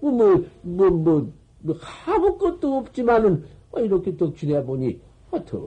뭐, 0.00 0.10
뭐, 0.10 0.44
뭐, 0.62 0.90
뭐, 0.90 1.32
뭐 1.60 1.76
아무 2.06 2.36
것도 2.36 2.78
없지만은, 2.78 3.44
아, 3.72 3.80
이렇게 3.80 4.14
또 4.16 4.32
지내보니, 4.34 5.00
아, 5.30 5.42
더, 5.44 5.58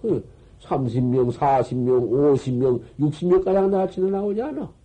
그, 0.00 0.24
30명, 0.60 1.32
40명, 1.32 2.10
50명, 2.10 2.80
60명 3.00 3.44
가량 3.44 3.70
나치는 3.70 4.12
나오지 4.12 4.42
않아. 4.42 4.79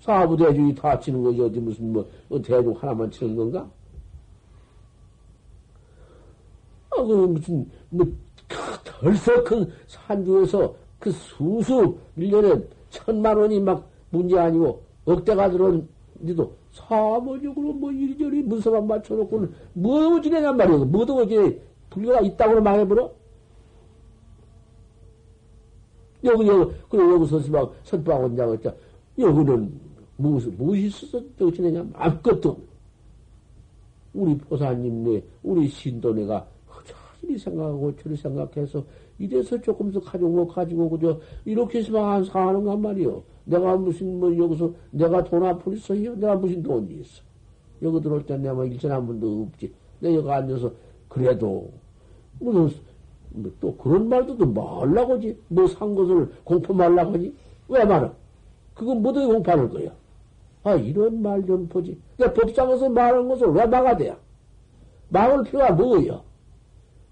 사부대중이 0.00 0.74
다 0.74 0.98
치는 0.98 1.22
거지. 1.22 1.40
어디 1.40 1.60
무슨 1.60 1.92
뭐, 1.92 2.06
뭐 2.28 2.40
대중 2.40 2.74
하나만 2.78 3.10
치는 3.10 3.36
건가? 3.36 3.68
아, 6.90 7.02
그 7.02 7.12
무슨, 7.12 7.70
뭐, 7.90 8.06
덜썩 8.84 9.44
큰 9.44 9.70
산중에서 9.86 10.74
그 10.98 11.10
수수, 11.12 11.96
1년에 12.18 12.66
천만 12.90 13.36
원이 13.36 13.60
막 13.60 13.88
문제 14.10 14.38
아니고 14.38 14.82
억대가 15.04 15.50
들어온데도 15.50 16.52
사모적으로 16.72 17.72
뭐 17.72 17.90
이리저리 17.90 18.42
문서만 18.42 18.86
맞춰놓고는 18.86 19.52
뭐 19.72 20.16
어지내냔 20.16 20.56
말이야. 20.56 20.78
뭐도 20.78 21.16
어지내. 21.16 21.58
불교가 21.90 22.20
있다고 22.20 22.60
망해버려? 22.60 23.10
여기, 26.22 26.46
여기, 26.46 26.74
그리고 26.88 27.14
여기서 27.14 27.50
막 27.50 27.74
선방 27.82 28.22
원장 28.22 28.52
했자. 28.52 28.74
여기는 29.18 29.89
무엇, 30.20 30.46
무엇이 30.56 30.86
있어서 30.86 31.22
어지내냐? 31.40 31.86
아무것도 31.94 32.50
없네. 32.50 32.64
우리 34.12 34.36
보사님 34.38 35.04
네, 35.04 35.22
우리 35.42 35.68
신도네가 35.68 36.46
이리 37.22 37.38
생각하고 37.38 37.94
저리 37.96 38.16
생각해서 38.16 38.82
이래서 39.18 39.60
조금 39.60 39.92
더 39.92 40.00
가지고 40.00 40.46
가지고 40.46 40.88
그저 40.90 41.20
이렇게 41.44 41.78
해서만 41.78 42.24
사는 42.24 42.64
간 42.64 42.80
말이요. 42.80 43.22
내가 43.44 43.76
무슨 43.76 44.18
뭐 44.18 44.36
여기서 44.36 44.72
내가 44.90 45.22
돈 45.24 45.44
앞을 45.44 45.74
있어요. 45.74 46.14
내가 46.16 46.34
무슨 46.36 46.62
돈이 46.62 46.94
있어. 47.00 47.22
여기 47.82 48.00
들어올 48.00 48.24
때 48.24 48.36
내가 48.36 48.54
뭐 48.54 48.64
일전 48.64 48.92
한 48.92 49.06
번도 49.06 49.48
없지. 49.52 49.72
내 50.00 50.14
여기 50.14 50.30
앉아서 50.30 50.72
그래도 51.08 51.70
무슨 52.38 52.70
뭐또 53.30 53.76
그런 53.76 54.08
말도 54.08 54.36
또 54.38 54.46
말라고 54.46 55.14
하지. 55.14 55.36
뭐 55.48 55.66
산 55.66 55.94
것을 55.94 56.30
공포 56.42 56.72
말라고 56.72 57.12
하지. 57.14 57.34
왜 57.68 57.84
말아? 57.84 58.12
그건 58.74 59.02
뭐든 59.02 59.28
공포하는 59.28 59.68
거야. 59.68 59.99
아 60.62 60.74
이런 60.74 61.22
말 61.22 61.42
좀 61.46 61.68
보지. 61.68 62.00
내 62.18 62.32
법상에서 62.32 62.88
말한 62.90 63.28
것을 63.28 63.48
왜 63.48 63.66
막아대야? 63.66 64.16
막을 65.08 65.44
필요가 65.44 65.72
뭐예요? 65.72 66.22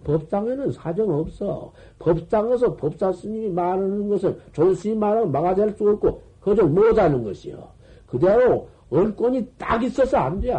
법당에는 0.05 0.73
사정 0.73 1.11
없어. 1.11 1.73
법당에서 1.99 2.77
법사 2.77 3.13
스님이 3.13 3.49
말하는 3.51 4.09
것을 4.09 4.41
존 4.53 4.75
스님 4.75 5.01
말하면 5.01 5.33
막아낼 5.33 5.71
수 5.77 5.89
없고 5.89 6.23
그저 6.41 6.65
못하는 6.67 7.25
것이요. 7.25 7.69
그대로 8.07 8.69
얼권이 8.91 9.47
딱 9.59 9.83
있어서 9.83 10.19
안 10.19 10.41
돼. 10.41 10.57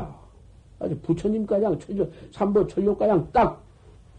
아주 0.80 0.98
부처님가량 1.02 1.80
천조, 1.80 2.10
삼보 2.32 2.68
천룡가량 2.68 3.30
딱 3.32 3.64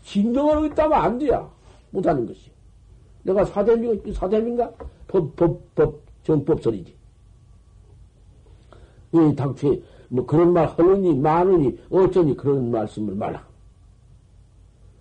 진정하고 0.02 0.66
있다면 0.66 0.92
안 0.98 1.18
돼야. 1.18 1.48
못하는 1.90 2.26
것이. 2.26 2.50
내가 3.22 3.44
사대민, 3.44 4.00
사대민가? 4.12 4.72
법, 5.06 5.36
법, 5.36 5.74
법, 5.74 6.00
정법설이지. 6.22 6.94
이 9.12 9.34
당초에 9.34 9.80
뭐 10.08 10.24
그런 10.26 10.52
말 10.52 10.66
하느니 10.66 11.14
많으니 11.14 11.78
어쩌니 11.90 12.36
그런 12.36 12.70
말씀을 12.70 13.14
말라. 13.14 13.44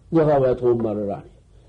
내가 0.09 0.39
왜 0.39 0.55
돈 0.55 0.77
말을 0.77 1.11
안 1.11 1.19
해? 1.19 1.23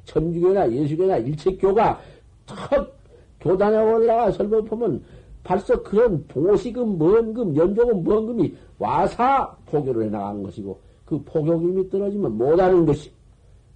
천주교나 0.05 0.73
예수교나 0.73 1.19
일체교가 1.19 2.01
턱 2.47 2.99
교단에 3.41 3.77
올라가 3.79 4.31
설법하면 4.33 5.03
벌써 5.43 5.83
그런 5.83 6.25
보시금, 6.27 6.99
먼금, 6.99 7.57
연조금, 7.57 8.05
먼금이 8.05 8.55
와사 8.79 9.57
포교를 9.67 10.07
해나간 10.07 10.43
것이고 10.43 10.79
그 11.05 11.23
포교금이 11.25 11.89
떨어지면 11.91 12.37
못하는 12.37 12.87
것이 12.87 13.11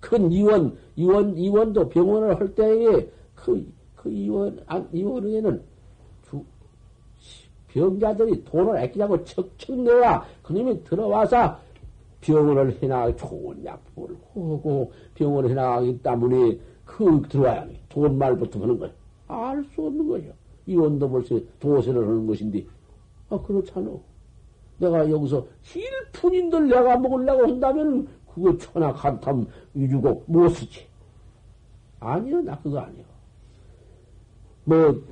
큰 0.01 0.31
이원, 0.31 0.77
이원, 0.97 1.37
이원도 1.37 1.89
병원을 1.89 2.39
할 2.39 2.55
때에 2.55 3.09
그, 3.35 3.67
그 3.97 4.11
이원, 4.11 4.61
아, 4.67 4.83
이원에는 4.93 5.53
주, 5.53 5.74
병자들이 7.75 8.45
돈을 8.45 8.77
아끼자고 8.79 9.25
척척 9.25 9.81
내야 9.81 10.25
그놈이 10.43 10.85
들어와서 10.85 11.59
병원을 12.21 12.79
해나 12.81 13.15
좋은 13.17 13.65
약품을 13.65 14.17
하고 14.33 14.93
병원을 15.15 15.51
해나가기 15.51 16.01
때문에 16.01 16.59
그 16.85 17.23
들어와야 17.29 17.67
돼. 17.67 17.81
돈 17.89 18.17
말부터 18.17 18.61
하는 18.61 18.79
거야. 18.79 18.91
알 19.27 19.65
수 19.75 19.87
없는 19.87 20.07
거죠. 20.07 20.33
이원도 20.67 21.11
벌써 21.11 21.41
도세를 21.59 22.01
하는 22.01 22.27
것인데. 22.27 22.65
아, 23.29 23.39
그렇잖아. 23.43 23.91
내가 24.79 25.11
여기서 25.11 25.47
힐푼인들 25.63 26.69
내가 26.69 26.97
먹으려고 26.97 27.43
한다면 27.43 28.07
그거 28.33 28.57
천하 28.57 28.93
간탐 28.93 29.47
위주고 29.75 30.25
못 30.27 30.49
쓰지. 30.51 30.87
아니요, 32.01 32.41
나 32.43 32.59
그거 32.61 32.79
아니요. 32.79 33.05
뭐, 34.65 35.03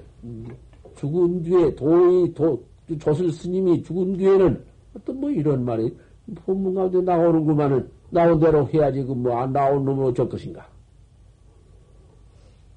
죽은 0.97 1.43
뒤에 1.43 1.75
도의, 1.75 2.35
도, 2.35 2.63
조슬 2.99 3.31
스님이 3.31 3.83
죽은 3.83 4.17
뒤에는 4.17 4.65
어떤 4.97 5.21
뭐 5.21 5.31
이런 5.31 5.65
말이 5.65 5.97
본문 6.45 6.75
가운데 6.75 7.01
나오는구만은 7.01 7.91
나온 8.11 8.39
대로 8.39 8.69
해야지 8.69 9.03
그 9.03 9.13
뭐 9.15 9.33
안 9.37 9.53
나온 9.53 9.85
놈은 9.85 10.07
어쩔 10.07 10.29
것인가. 10.29 10.69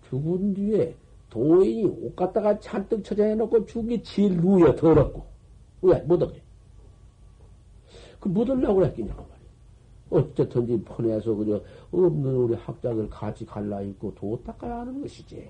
죽은 0.09 0.53
뒤에 0.53 0.95
도인이 1.29 1.83
옷 1.85 2.15
갖다가 2.15 2.57
잔뜩 2.59 3.03
게 3.03 4.01
제일 4.03 4.37
누여 4.37 4.75
더럽고 4.75 5.25
왜 5.81 5.99
못하게 6.01 6.41
그 8.19 8.29
묻으려고 8.29 8.75
그랬겠냐고 8.75 9.23
말이야. 9.23 9.35
어쨌든지 10.09 10.81
폰에서 10.83 11.35
그저 11.35 11.61
없는 11.91 12.35
우리 12.35 12.55
학자들 12.55 13.09
같이 13.09 13.45
갈라 13.45 13.81
있고 13.81 14.15
도 14.15 14.39
닦아야 14.45 14.79
하는 14.79 15.01
것이지. 15.01 15.49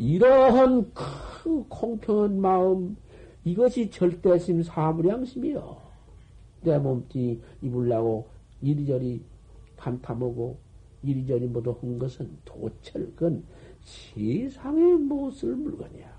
이러한 0.00 0.92
큰 0.94 1.68
공평한 1.68 2.40
마음 2.40 2.96
이것이 3.44 3.90
절대심 3.90 4.62
사무량심이요. 4.62 5.76
내 6.62 6.78
몸뚱이 6.78 7.38
입으려고 7.60 8.26
이리저리 8.62 9.22
감타먹고 9.76 10.56
이리저리 11.02 11.48
모두 11.48 11.76
한 11.78 11.98
것은 11.98 12.30
도철 12.46 13.14
건 13.14 13.44
세상에 13.82 14.94
못쓸 14.94 15.54
물건이야. 15.54 16.10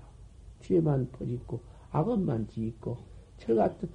죄만 0.60 1.08
퍼짓고 1.10 1.58
악업만 1.90 2.46
짓고 2.50 2.98
철 3.38 3.56
같은 3.56 3.88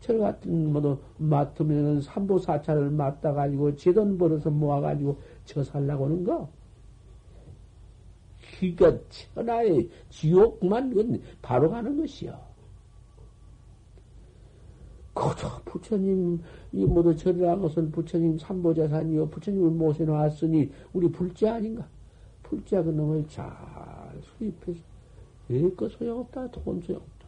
철 0.00 0.18
같은 0.18 0.74
모두 0.74 0.98
맡으면은 1.16 2.02
삼보사찰을 2.02 2.90
맡다 2.90 3.32
가지고 3.32 3.76
제 3.76 3.94
돈 3.94 4.18
벌어서 4.18 4.50
모아 4.50 4.82
가지고 4.82 5.18
저 5.46 5.64
살라고 5.64 6.04
하는 6.04 6.22
거. 6.22 6.50
기가 8.60 8.92
천하의 9.34 9.88
지옥만 10.10 10.92
바로 11.40 11.70
가는 11.70 11.96
것이요. 11.96 12.38
그저 15.14 15.48
부처님 15.64 16.40
이 16.72 16.84
모두 16.84 17.16
절이라는 17.16 17.62
것은 17.62 17.90
부처님 17.90 18.38
삼보자산이요 18.38 19.28
부처님을 19.30 19.70
모셔놓았으니 19.70 20.70
우리 20.92 21.10
불제 21.10 21.48
아닌가? 21.48 21.86
불제 22.42 22.82
그놈을 22.82 23.26
잘 23.28 23.50
수입해서 24.22 24.80
왜그 25.48 25.88
소용없다 25.88 26.50
돈 26.50 26.80
소용없다 26.80 27.26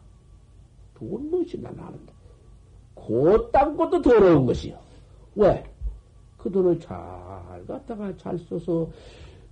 돈 0.95 1.31
무엇이 1.31 1.61
나 1.61 1.71
나는데 1.71 2.13
곧땅 2.95 3.77
것도 3.77 4.01
더러운 4.01 4.47
것이요 4.47 4.79
왜? 5.35 5.65
그 6.39 6.51
돈을 6.51 6.79
잘 6.79 6.97
갖다가 7.67 8.17
잘 8.17 8.39
써서 8.39 8.89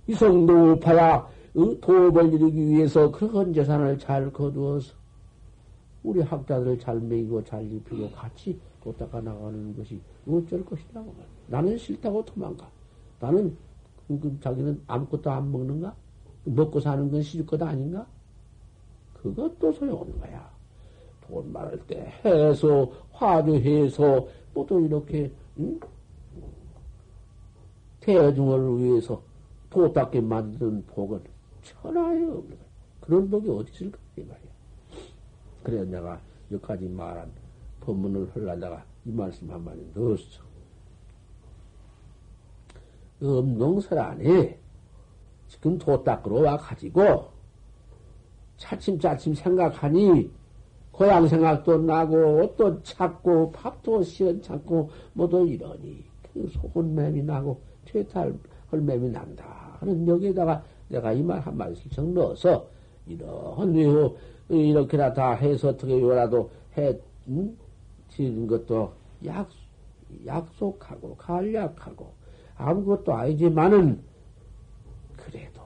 이성도 0.07 0.79
파야 0.79 1.17
어? 1.17 1.40
도업을 1.53 2.33
이루기 2.33 2.67
위해서 2.67 3.11
그런 3.11 3.53
재산을 3.53 3.97
잘 3.97 4.31
거두어서 4.31 4.93
우리 6.03 6.21
학자들을 6.21 6.79
잘 6.79 6.99
먹이고 6.99 7.43
잘 7.43 7.69
입히고 7.71 8.09
같이 8.11 8.59
도닦아 8.83 9.21
나가는 9.21 9.75
것이 9.75 9.99
어쩔 10.27 10.65
것이라고 10.65 11.13
말. 11.13 11.25
나는 11.47 11.77
싫다고 11.77 12.25
도망가. 12.25 12.69
나는 13.19 13.55
그, 14.07 14.19
그, 14.19 14.39
자기는 14.39 14.81
아무것도 14.87 15.29
안 15.29 15.51
먹는가? 15.51 15.95
먹고 16.45 16.79
사는 16.79 17.11
건 17.11 17.21
시집 17.21 17.45
것 17.45 17.61
아닌가? 17.61 18.07
그것도 19.21 19.71
소용없는 19.73 20.19
거야. 20.19 20.49
돈 21.27 21.51
많을 21.51 21.79
때 21.85 22.11
해서 22.25 22.91
화주해서 23.11 24.27
모두 24.53 24.81
이렇게 24.81 25.31
응? 25.59 25.79
대중을 27.99 28.79
위해서 28.79 29.21
도닦게 29.69 30.21
만든 30.21 30.83
복은 30.87 31.21
천하에. 31.61 32.19
그런 32.99 33.29
복이 33.29 33.49
어디 33.49 33.71
있을까? 33.71 33.97
이 34.17 34.21
말이야. 34.21 34.51
그래 35.63 35.83
내가 35.85 36.19
여기까지 36.51 36.87
말한 36.87 37.31
법문을 37.81 38.31
흘러다가 38.33 38.83
이 39.05 39.11
말씀 39.11 39.49
한마디 39.49 39.85
넣었어. 39.93 40.41
음동설 43.21 43.99
안에 43.99 44.59
지금 45.47 45.77
도 45.77 46.03
닦으러 46.03 46.41
와가지고 46.41 47.29
차츰차츰 48.57 49.35
생각하니 49.35 50.31
고향 50.91 51.27
생각도 51.27 51.77
나고 51.79 52.43
옷도 52.43 52.81
찾고 52.83 53.51
밥도 53.51 54.03
시원찮고 54.03 54.89
뭐도 55.13 55.45
이러니 55.47 56.03
그 56.33 56.47
속은 56.47 56.95
맴이 56.95 57.23
나고 57.23 57.61
퇴탈 57.85 58.37
헐 58.71 58.81
맴이 58.81 59.09
난다. 59.09 59.77
하는 59.79 60.07
여기에다가 60.07 60.63
내가 60.91 61.13
이 61.13 61.23
말 61.23 61.39
한마디씩 61.39 62.03
넣어서 62.13 62.67
이런 63.07 63.73
외호 63.73 64.17
이렇게나 64.49 65.13
다 65.13 65.31
해서 65.31 65.69
어떻게 65.69 65.99
요라도 65.99 66.51
해 66.77 66.99
응? 67.29 67.57
지는 68.09 68.45
것도 68.45 68.91
약 69.25 69.49
약속하고 70.25 71.15
간략하고 71.15 72.11
아무것도 72.57 73.13
아니지만은 73.13 74.03
그래도 75.15 75.61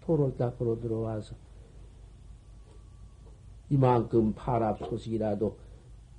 도를 0.00 0.36
닦으로 0.36 0.80
들어와서 0.80 1.34
이만큼 3.68 4.32
파랍 4.34 4.78
소식이라도 4.78 5.56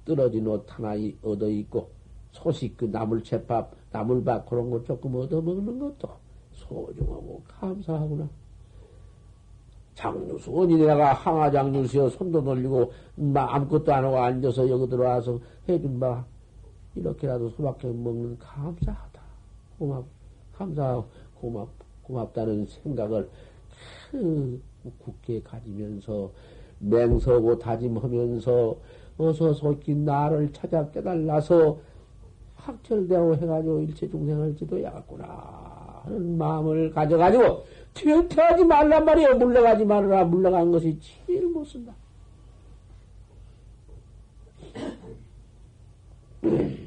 떨어진 0.05 0.47
옷 0.47 0.65
하나 0.67 0.93
얻어 1.23 1.49
있고 1.49 1.89
소식 2.31 2.77
그 2.77 2.85
나물 2.85 3.23
채밥 3.23 3.73
나물밥 3.91 4.47
그런 4.47 4.69
거 4.69 4.83
조금 4.83 5.15
얻어 5.15 5.41
먹는 5.41 5.79
것도 5.79 6.09
소중하고 6.53 7.43
감사하구나. 7.47 8.29
장류수원이 10.01 10.77
내가 10.77 11.13
항아 11.13 11.51
장류수여 11.51 12.09
손도 12.09 12.43
돌리고 12.43 12.91
아무것도 13.35 13.93
안 13.93 14.03
하고 14.03 14.17
앉아서 14.17 14.67
여기 14.67 14.89
들어와서 14.89 15.39
해준 15.69 15.99
바 15.99 16.25
이렇게라도 16.95 17.49
수밖에 17.49 17.87
먹는 17.87 18.37
감사하다. 18.39 19.21
고맙, 19.77 20.05
감사, 20.53 21.03
고맙, 21.35 21.69
고맙다는 22.01 22.65
생각을 22.65 23.29
그 24.09 24.61
굳게 24.99 25.41
가지면서 25.43 26.31
맹서고 26.79 27.59
다짐하면서 27.59 28.75
어서 29.19 29.53
속히 29.53 29.93
나를 29.95 30.51
찾아 30.51 30.89
깨달라서 30.89 31.77
학철대오 32.55 33.35
해가지고 33.35 33.81
일체 33.81 34.09
중생을 34.09 34.55
지도해야겠구나 34.55 35.90
하는 36.03 36.37
마음을 36.37 36.91
가져가지고 36.91 37.65
퇴퇴하지 37.93 38.63
말란 38.65 39.05
말이에요. 39.05 39.35
물러가지 39.35 39.85
말아라. 39.85 40.25
물러간 40.25 40.71
것이 40.71 40.97
제일 40.99 41.47
못 41.47 41.65
쓴다. 41.65 41.93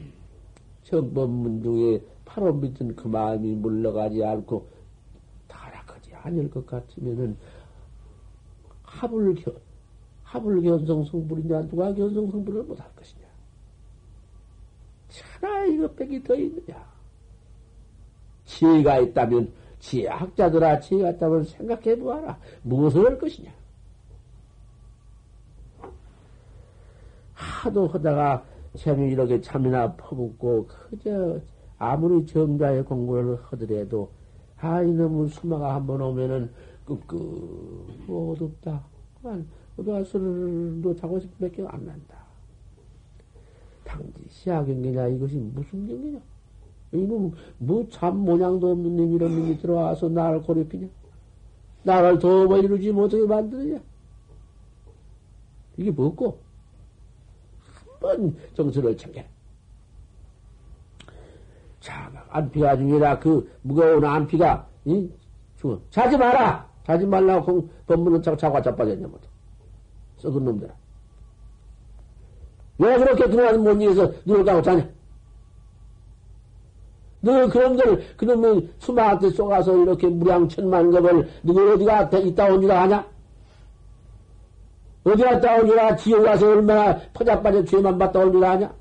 정법문 0.85 1.63
중에 1.63 2.01
바로 2.25 2.53
믿은 2.53 2.97
그 2.97 3.07
마음이 3.07 3.55
물러가지 3.55 4.25
않고 4.25 4.67
타락하지 5.47 6.15
않을 6.15 6.51
것 6.51 6.67
같으면은 6.67 7.37
합을 8.83 9.35
겨, 9.37 9.53
합을 10.23 10.63
견성 10.63 11.05
성불이냐 11.05 11.69
누가 11.69 11.95
견성 11.95 12.31
성불을 12.31 12.65
못할 12.65 12.89
것이냐 12.97 13.25
차라리 15.09 15.75
이거 15.75 15.93
빽이 15.93 16.23
더 16.25 16.35
있느냐 16.35 16.94
지혜가 18.55 18.99
있다면 18.99 19.53
지혜 19.81 20.09
학자들아 20.09 20.81
지혜가 20.81 21.11
있다면 21.11 21.45
생각해 21.45 21.99
보아라 21.99 22.39
무엇을 22.63 23.05
할 23.05 23.19
것이냐 23.19 23.51
하도 27.33 27.87
하다가 27.89 28.45
참 28.77 29.03
이렇게 29.09 29.41
참이나 29.41 29.95
퍼붓고 29.95 30.67
그저 30.67 31.41
아무리 31.79 32.25
정자의 32.27 32.85
공부를 32.85 33.39
하더라도 33.45 34.11
아 34.59 34.83
이놈의 34.83 35.29
수마가 35.29 35.75
한번 35.75 36.01
오면은 36.01 36.51
끄끄 36.85 37.17
뭐 38.07 38.33
어둡다. 38.33 38.83
그만 39.21 39.47
어두와서도 39.79 40.95
자고 40.97 41.21
싶은 41.21 41.49
밖에 41.49 41.67
안 41.67 41.85
난다. 41.85 42.25
당지 43.85 44.25
시야 44.29 44.65
경계냐 44.65 45.09
이것이 45.09 45.37
무슨 45.37 45.87
경계냐? 45.87 46.21
이놈 46.95 47.33
뭐참 47.59 48.19
모양도 48.19 48.71
없는 48.73 48.97
놈 48.97 49.15
이런 49.15 49.35
놈이 49.35 49.59
들어와서 49.59 50.09
나를 50.09 50.43
고립히냐? 50.43 50.89
나를 51.83 52.19
더 52.19 52.57
이루지 52.57 52.93
못하게 52.93 53.27
만드느냐? 53.27 53.81
이게 55.77 55.91
뭐고? 55.91 56.39
번 58.01 58.37
정신을 58.55 58.97
챙겨. 58.97 59.23
자, 61.81 62.11
안피가 62.31 62.77
중이라 62.77 63.19
그 63.19 63.51
무거운 63.63 64.05
안피가, 64.05 64.67
이, 64.87 65.11
죽어. 65.57 65.81
자지 65.91 66.17
마라! 66.17 66.69
자지 66.87 67.07
말라고 67.07 67.69
법문을 67.87 68.23
자고 68.23 68.37
자고 68.37 68.63
자빠졌냐, 68.63 69.07
뭐. 69.07 69.19
썩은 70.19 70.45
놈들아. 70.45 70.73
왜 72.79 72.97
그렇게 72.99 73.29
들어가는 73.29 73.63
못 73.63 73.81
일에서 73.83 74.11
누굴 74.25 74.45
가고 74.45 74.63
자냐? 74.63 74.89
너 77.25 77.49
그런들, 77.49 78.05
그놈의 78.17 78.69
수마한테 78.79 79.31
쏘가서 79.31 79.77
이렇게 79.79 80.07
무량천만 80.09 80.91
겁을 80.91 81.29
누구 81.43 81.73
어디가 81.73 82.03
있다 82.13 82.47
온 82.53 82.61
줄 82.61 82.71
아냐? 82.71 83.07
어디 85.05 85.23
갔다 85.23 85.59
오니라 85.61 85.97
지옥 85.97 86.25
가서 86.25 86.49
얼마나 86.49 86.99
퍼자빠져 87.13 87.65
죄만 87.65 87.99
받다 87.99 88.21
올줄 88.21 88.43
아냐? 88.45 88.73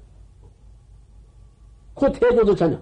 그 1.96 2.12
태도도 2.12 2.56
전혀. 2.56 2.80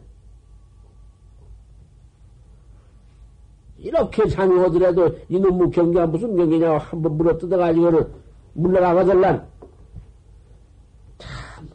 이렇게 3.78 4.28
자녀하더라도 4.28 5.09
이놈의 5.28 5.72
경계가 5.72 6.05
무슨 6.07 6.36
경계냐 6.36 6.78
한번 6.78 7.18
물어 7.18 7.38
뜯어가지고는 7.39 8.07
물러가거들란 8.53 9.38
참 9.38 9.61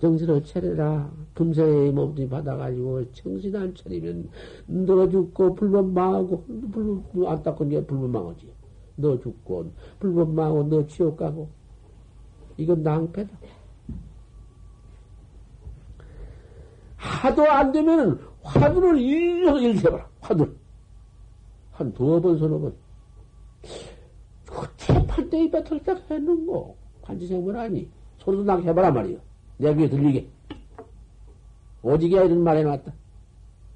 정신을 0.06 0.44
차려라 0.44 1.10
금세의 1.34 1.90
몸이 1.90 2.28
받아가지고 2.28 3.10
정신 3.12 3.56
안 3.56 3.74
차리면 3.74 4.28
너 4.66 5.08
죽고 5.08 5.54
불법 5.56 5.88
망하고 5.88 6.44
불법 6.70 7.28
안 7.28 7.42
닦은 7.42 7.68
게 7.68 7.84
불법 7.84 8.10
망하지 8.10 8.52
너 8.94 9.18
죽고 9.18 9.72
불법 9.98 10.30
망하고 10.30 10.68
너 10.68 10.86
지옥 10.86 11.16
가고 11.16 11.48
이건 12.56 12.82
낭패다. 12.82 13.36
하도 16.96 17.44
안 17.50 17.72
되면 17.72 18.18
화두를 18.42 18.98
일려서 18.98 19.60
일세봐라. 19.60 20.08
화두를. 20.20 20.56
한 21.72 21.92
두어 21.92 22.20
번, 22.20 22.38
서너 22.38 22.58
번. 22.58 22.74
그때 24.46 25.28
때 25.28 25.44
입에 25.44 25.62
털딱 25.62 26.10
했는 26.10 26.46
거. 26.46 26.74
관지생물 27.02 27.56
아니. 27.58 27.90
소리도 28.18 28.44
나게 28.44 28.68
해봐라 28.68 28.90
말이요. 28.90 29.18
내 29.58 29.74
귀에 29.74 29.88
들리게. 29.88 30.28
오지게 31.82 32.16
이런 32.24 32.42
말 32.42 32.56
해놨다. 32.58 32.92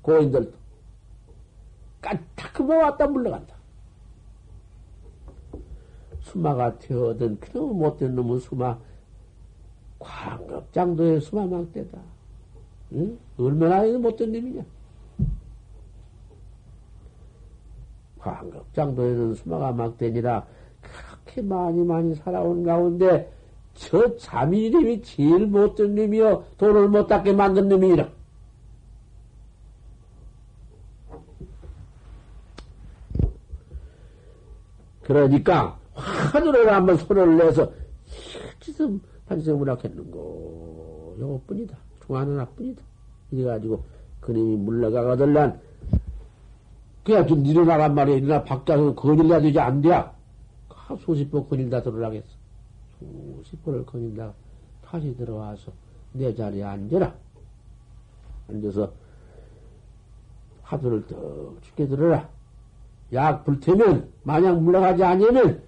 고인들도. 0.03 0.53
까딱 2.01 2.63
모았다 2.63 3.07
물러간다. 3.07 3.55
수마가 6.21 6.79
되어든 6.79 7.41
그놈 7.41 7.79
못된 7.79 8.15
놈은 8.15 8.41
수마 8.41 8.79
광급장도의 9.99 11.21
수마 11.21 11.47
막대다. 11.47 11.99
응? 12.93 13.19
얼마나 13.39 13.83
못된 13.99 14.33
놈이냐? 14.33 14.65
광급장도에는 18.19 19.35
수마가 19.35 19.73
막대니라 19.73 20.47
그렇게 20.81 21.43
많이 21.43 21.85
많이 21.85 22.15
살아온 22.15 22.63
가운데 22.65 23.33
저 23.81 24.15
자미님이 24.19 25.01
제일 25.01 25.47
못된 25.47 25.95
놈이여 25.95 26.45
돈을 26.59 26.89
못 26.91 27.07
닦게 27.07 27.33
만든 27.33 27.71
놈이라. 27.71 28.11
그러니까 35.03 35.79
하늘을 35.95 36.71
한번 36.71 36.99
손을 36.99 37.39
내서 37.39 37.73
짓음 38.61 39.01
판생문학 39.27 39.83
했는거 39.83 41.17
요것뿐이다. 41.19 41.79
중하는 42.07 42.39
하뿐이다. 42.39 42.83
이래가지고 43.31 43.83
그님이 44.21 44.57
물러가거들란 44.57 45.59
그야 47.03 47.25
좀 47.25 47.47
일어나란 47.47 47.95
말이야. 47.95 48.17
일어나 48.17 48.45
밖에서 48.45 48.95
거닐다 48.95 49.41
되지 49.41 49.59
안 49.59 49.81
돼야. 49.81 50.15
수십 50.99 51.31
번 51.31 51.49
거닐다 51.49 51.83
들어라겠어. 51.83 52.40
수십 53.43 53.63
번을 53.65 53.85
거닐다 53.87 54.33
다시 54.85 55.17
들어와서 55.17 55.73
내 56.13 56.35
자리에 56.35 56.65
앉아라. 56.65 57.15
앉아서 58.49 58.93
하두를 60.63 61.07
떡 61.07 61.59
죽게 61.63 61.87
들어라. 61.87 62.29
약 63.13 63.45
불태면 63.45 64.11
만약 64.23 64.61
물러가지 64.61 65.03
않으면 65.05 65.63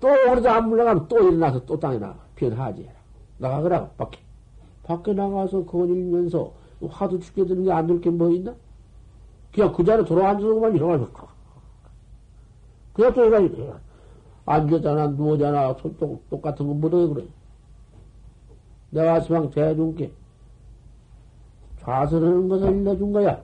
또 0.00 0.08
그러다 0.08 0.56
안 0.56 0.68
물러가면 0.68 1.08
또 1.08 1.18
일어나서 1.20 1.64
또 1.64 1.78
땅에 1.78 1.98
나가. 1.98 2.18
변하지. 2.34 2.88
나가거라, 3.38 3.88
밖에. 3.90 4.18
밖에 4.82 5.12
나가서 5.12 5.64
거닐면서 5.64 6.52
화두 6.88 7.20
죽게 7.20 7.46
되는 7.46 7.62
게 7.64 7.70
안 7.70 7.86
될 7.86 8.00
게 8.00 8.10
뭐 8.10 8.30
있나? 8.30 8.54
그냥 9.54 9.72
그 9.72 9.84
자리에 9.84 10.04
돌아앉아서만 10.04 10.74
일어나서 10.74 11.08
그냥 12.92 13.12
또 13.14 13.24
일어나지. 13.24 13.54
앉았잖아, 14.44 15.08
누워잖아, 15.08 15.74
손톱 15.74 16.28
똑같은 16.30 16.66
거 16.66 16.74
못해, 16.74 16.96
그래. 17.06 17.26
내가 18.90 19.20
시방 19.20 19.50
대중께 19.50 20.12
좌선하는 21.80 22.48
것을 22.48 22.76
일러준 22.76 23.12
거야. 23.12 23.42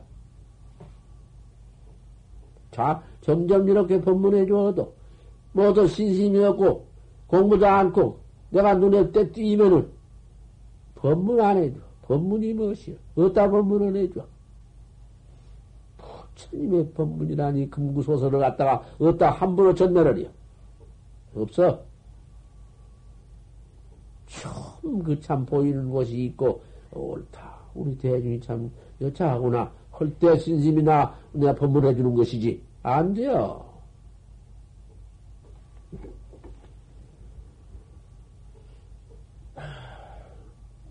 자, 2.71 3.03
점점 3.21 3.69
이렇게 3.69 4.01
법문해 4.01 4.47
줘도, 4.47 4.95
모두 5.53 5.87
신심이 5.87 6.39
없고, 6.45 6.87
공부도 7.27 7.67
않고, 7.67 8.19
내가 8.51 8.75
눈에 8.75 9.11
떼 9.11 9.31
띄면은, 9.31 9.91
법문 10.95 11.41
안 11.41 11.57
해줘. 11.57 11.79
법문이 12.03 12.55
무엇이야? 12.55 12.97
어디다 13.17 13.51
법문을 13.51 13.97
해줘? 13.97 14.27
부처님의 15.99 16.93
법문이라니 16.93 17.71
금구소설을 17.71 18.39
갖다가 18.39 18.83
어디다 18.99 19.31
함부로 19.31 19.75
전멸하려? 19.75 20.38
없어. 21.43 21.83
참, 24.27 25.03
그 25.03 25.19
참 25.21 25.47
보이는 25.47 25.89
곳이 25.91 26.25
있고, 26.27 26.63
옳다. 26.93 27.59
우리 27.75 27.97
대중이 27.97 28.41
참 28.41 28.71
여차하구나. 29.01 29.73
헐때 29.99 30.37
신심이나 30.39 31.15
내가 31.33 31.55
법문해 31.55 31.95
주는 31.95 32.15
것이지. 32.15 32.63
안 32.83 33.15
돼요. 33.15 33.65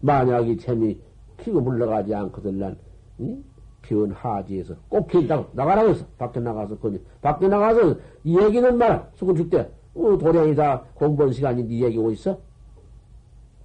만약 0.02 0.48
이 0.48 0.58
잼이 0.58 1.00
피고 1.38 1.62
물러가지 1.62 2.14
않거든, 2.14 2.60
난, 2.60 2.78
응? 3.20 3.44
비온 3.82 4.12
하지에서 4.12 4.76
꼭 4.90 5.08
길다고 5.08 5.50
나가라고 5.54 5.90
했어. 5.90 6.06
밖에 6.18 6.40
나가서, 6.40 6.78
거기, 6.78 7.02
밖에 7.22 7.48
나가서 7.48 7.96
이 8.24 8.38
얘기는 8.40 8.78
말아. 8.78 9.10
수군 9.16 9.36
죽대. 9.36 9.70
어, 9.98 10.18
도량이다 10.18 10.82
공부한 10.94 11.34
시간이 11.34 11.64
네 11.64 11.82
얘기 11.86 11.98
오 11.98 12.12
있어? 12.12 12.38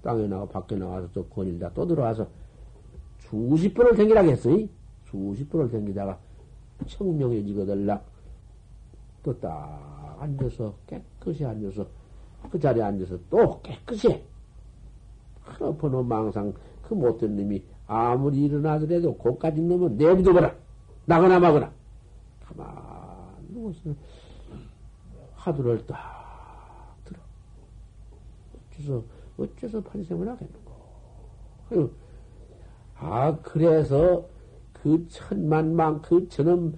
땅에 0.03 0.27
나가, 0.27 0.47
밖에 0.47 0.75
나가서 0.77 1.09
또 1.13 1.25
거닐다 1.27 1.71
또 1.75 1.87
들어와서 1.87 2.27
수십 3.21 3.73
번을 3.75 3.95
댕기라고 3.95 4.31
했어. 4.31 4.51
이? 4.51 4.69
수십 5.05 5.49
번을 5.51 5.71
댕기다가 5.71 6.19
청명해지거들락 6.87 8.05
또 9.23 9.33
딱 9.39 10.17
앉아서 10.19 10.75
깨끗이 10.87 11.45
앉아서 11.45 11.87
그 12.51 12.59
자리에 12.59 12.83
앉아서 12.83 13.19
또 13.31 13.61
깨끗이 13.61 14.23
하나번호 15.43 16.03
망상 16.03 16.53
그 16.83 16.95
못된 16.95 17.37
놈이 17.37 17.63
아무리 17.87 18.45
일어나더라도 18.45 19.17
고까지 19.17 19.61
놈은 19.61 19.97
내비둬봐라 19.97 20.55
나거나 21.07 21.39
마거나 21.39 21.73
가만 22.45 22.67
누워서 23.49 23.81
화두를 25.35 25.87
딱 25.87 25.97
어째서 28.83 29.05
어째서 29.39 29.81
판생을 29.83 30.29
하겠는고 30.29 30.73
아 32.97 33.37
그래서 33.43 34.27
그 34.73 35.07
천만망 35.09 36.03
그 36.03 36.29
저놈 36.29 36.75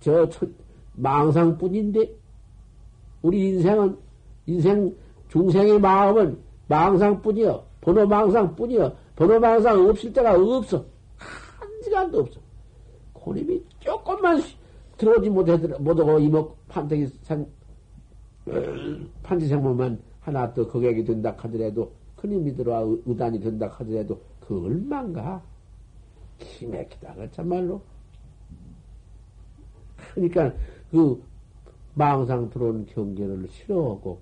저 0.00 0.28
천, 0.28 0.54
망상뿐인데 0.94 2.14
우리 3.22 3.48
인생은 3.48 3.96
인생 4.46 4.94
중생의 5.28 5.80
마음은 5.80 6.38
망상뿐이여 6.68 7.66
번호 7.80 8.06
망상뿐이여 8.06 8.96
번호 9.16 9.38
망상 9.38 9.88
없을 9.88 10.12
때가 10.12 10.34
없어. 10.34 10.84
한 11.16 11.82
시간도 11.82 12.20
없어. 12.20 12.40
고님이 13.12 13.62
조금만 13.80 14.40
들어오지 14.96 15.30
못하더라 15.30 15.78
못하고 15.78 16.18
이목 16.18 16.56
판때기 16.68 17.06
생 17.22 17.46
판지 19.22 19.48
생물만 19.48 19.98
하나 20.24 20.52
더 20.54 20.66
거객이 20.66 21.04
된다 21.04 21.34
하더라도 21.36 21.92
그님이 22.16 22.54
들어와 22.54 22.80
의단이 23.04 23.40
된다 23.40 23.68
하더라도 23.68 24.20
그 24.40 24.64
얼만가? 24.64 25.42
기맥히다. 26.38 27.14
그 27.14 27.30
참말로. 27.30 27.82
그러니까 30.14 30.54
그 30.90 31.22
망상 31.94 32.48
들어온 32.48 32.86
경계를 32.86 33.48
싫어하고 33.48 34.18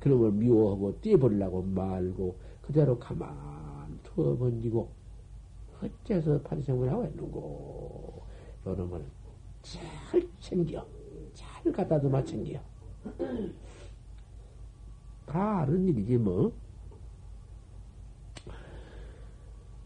그런 0.00 0.18
걸 0.18 0.32
미워하고 0.32 1.00
띄버리려고 1.00 1.62
말고 1.62 2.34
그대로 2.62 2.98
가만 2.98 3.36
두어 4.02 4.36
번지고 4.36 4.88
어째서 5.80 6.40
판생을 6.42 6.90
하고 6.90 7.04
있는고. 7.04 8.22
요놈을 8.66 9.04
잘 9.62 10.28
챙겨. 10.40 10.84
잘 11.34 11.70
갖다 11.72 12.00
두마 12.00 12.24
챙겨 12.24 12.58
다 15.36 15.58
아는 15.60 15.86
일이지 15.86 16.16
뭐 16.16 16.50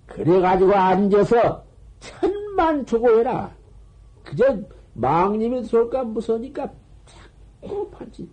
그래가지고 0.07 0.73
앉아서 0.75 1.65
천만 1.99 2.87
조고해라 2.87 3.53
그저 4.23 4.61
망님이 4.95 5.65
들어올까 5.65 6.05
무서우니까 6.05 6.73
자꾸 7.05 7.91
판치 7.91 8.29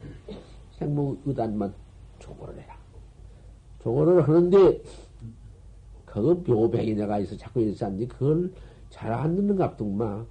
생목 0.74 1.20
의단만 1.26 1.74
조고를 2.20 2.60
해라. 2.62 2.78
조고를 3.82 4.28
하는데 4.28 4.84
그건 6.06 6.44
묘백이 6.44 6.94
내가 6.94 7.18
있어 7.20 7.36
자꾸 7.36 7.62
있었는데 7.62 8.08
그걸 8.08 8.54
잘 8.92 9.12
안 9.12 9.36
듣는 9.36 9.56
갑둥마. 9.56 10.24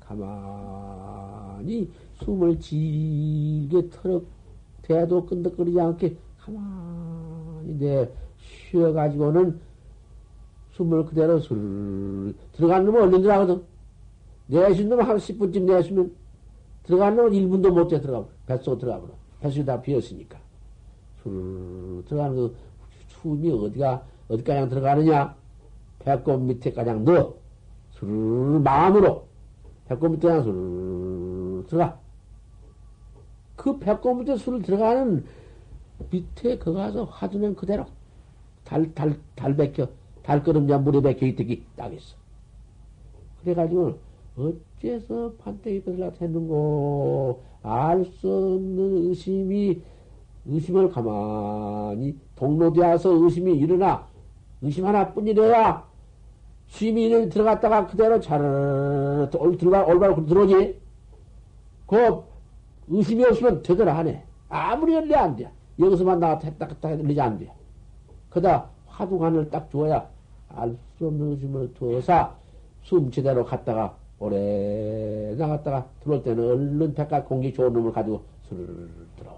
가만히 0.00 1.90
숨을 2.14 2.58
질게 2.58 3.88
털어 3.90 4.20
대도 4.86 5.26
끈덕거리지 5.26 5.80
않게 5.80 6.16
가만히 6.38 7.76
내 7.78 8.08
쉬어가지고는 8.70 9.58
숨을 10.72 11.04
그대로 11.06 11.40
술 11.40 12.34
들어가는 12.52 12.86
놈은 12.86 13.02
얼른 13.02 13.22
들어가거든. 13.22 13.62
내쉬는 14.46 14.90
놈은 14.90 15.04
한 15.04 15.16
10분쯤 15.16 15.62
내쉬면 15.62 16.14
들어가는 16.84 17.16
놈은 17.16 17.32
1분도 17.32 17.70
못돼 17.70 18.00
들어가. 18.00 18.28
뱃속 18.46 18.78
들어가 18.78 19.00
버려. 19.00 19.12
뱃속이 19.40 19.64
다 19.64 19.80
비었으니까. 19.80 20.38
술 21.22 22.04
들어가는 22.06 22.36
그 22.36 22.54
숨이 23.08 23.50
어디가, 23.50 24.04
어디까지 24.28 24.68
들어가느냐? 24.68 25.34
배꼽 25.98 26.38
밑에 26.38 26.72
가장 26.72 27.04
넣어. 27.04 27.34
술 27.90 28.60
마음으로. 28.62 29.26
배꼽 29.86 30.10
밑에 30.10 30.28
가장 30.28 30.44
술 30.44 31.64
들어가. 31.66 32.05
그 33.66 33.80
배꼽 33.80 34.14
밑에 34.14 34.36
술 34.36 34.62
들어가는 34.62 35.24
밑에 36.08 36.56
거 36.56 36.72
가서 36.72 37.02
화두는 37.02 37.56
그대로 37.56 37.84
달, 38.62 38.94
달, 38.94 39.18
달 39.34 39.56
bek혀, 39.56 39.88
달걸음자 40.22 40.78
물에 40.78 41.00
bek혀 41.00 41.26
있더기 41.26 41.64
딱 41.74 41.92
있어. 41.92 42.16
그래가지고 43.42 43.98
어째서 44.36 45.32
판때기 45.38 45.82
들라 45.82 46.12
했는고? 46.20 47.42
알 47.64 48.04
수 48.04 48.28
없는 48.28 49.08
의심이 49.08 49.82
의심을 50.44 50.90
가만히 50.90 52.16
동로되어서 52.36 53.10
의심이 53.24 53.52
일어나. 53.58 54.06
의심 54.62 54.86
하나뿐이래야 54.86 55.84
시민을 56.68 57.30
들어갔다가 57.30 57.88
그대로 57.88 58.20
잘 58.20 58.38
들어가 59.58 59.84
올바로 59.84 60.24
들어오지 60.24 60.80
그 61.88 62.35
의심이 62.88 63.24
없으면 63.24 63.62
되더라 63.62 63.96
하네 63.98 64.22
아무리 64.48 64.94
열려 64.94 65.18
안 65.18 65.36
돼. 65.36 65.50
여기서만 65.78 66.20
나갔다 66.20 66.46
했다 66.48 66.68
갔다 66.68 66.92
열리지 66.92 67.20
안 67.20 67.38
돼. 67.38 67.50
그다 68.30 68.68
화두간을 68.86 69.50
딱 69.50 69.70
주어야 69.70 70.08
알 70.48 70.76
수 70.96 71.06
없는 71.08 71.32
의심을 71.32 71.74
두어서 71.74 72.34
숨 72.82 73.10
제대로 73.10 73.44
갔다가 73.44 73.94
오래 74.18 75.34
나갔다가 75.36 75.86
들어올 76.00 76.22
때는 76.22 76.42
얼른 76.42 76.94
백각 76.94 77.28
공기 77.28 77.52
좋은 77.52 77.72
놈을 77.72 77.92
가지고 77.92 78.22
스르르 78.48 78.88
들어와. 79.16 79.36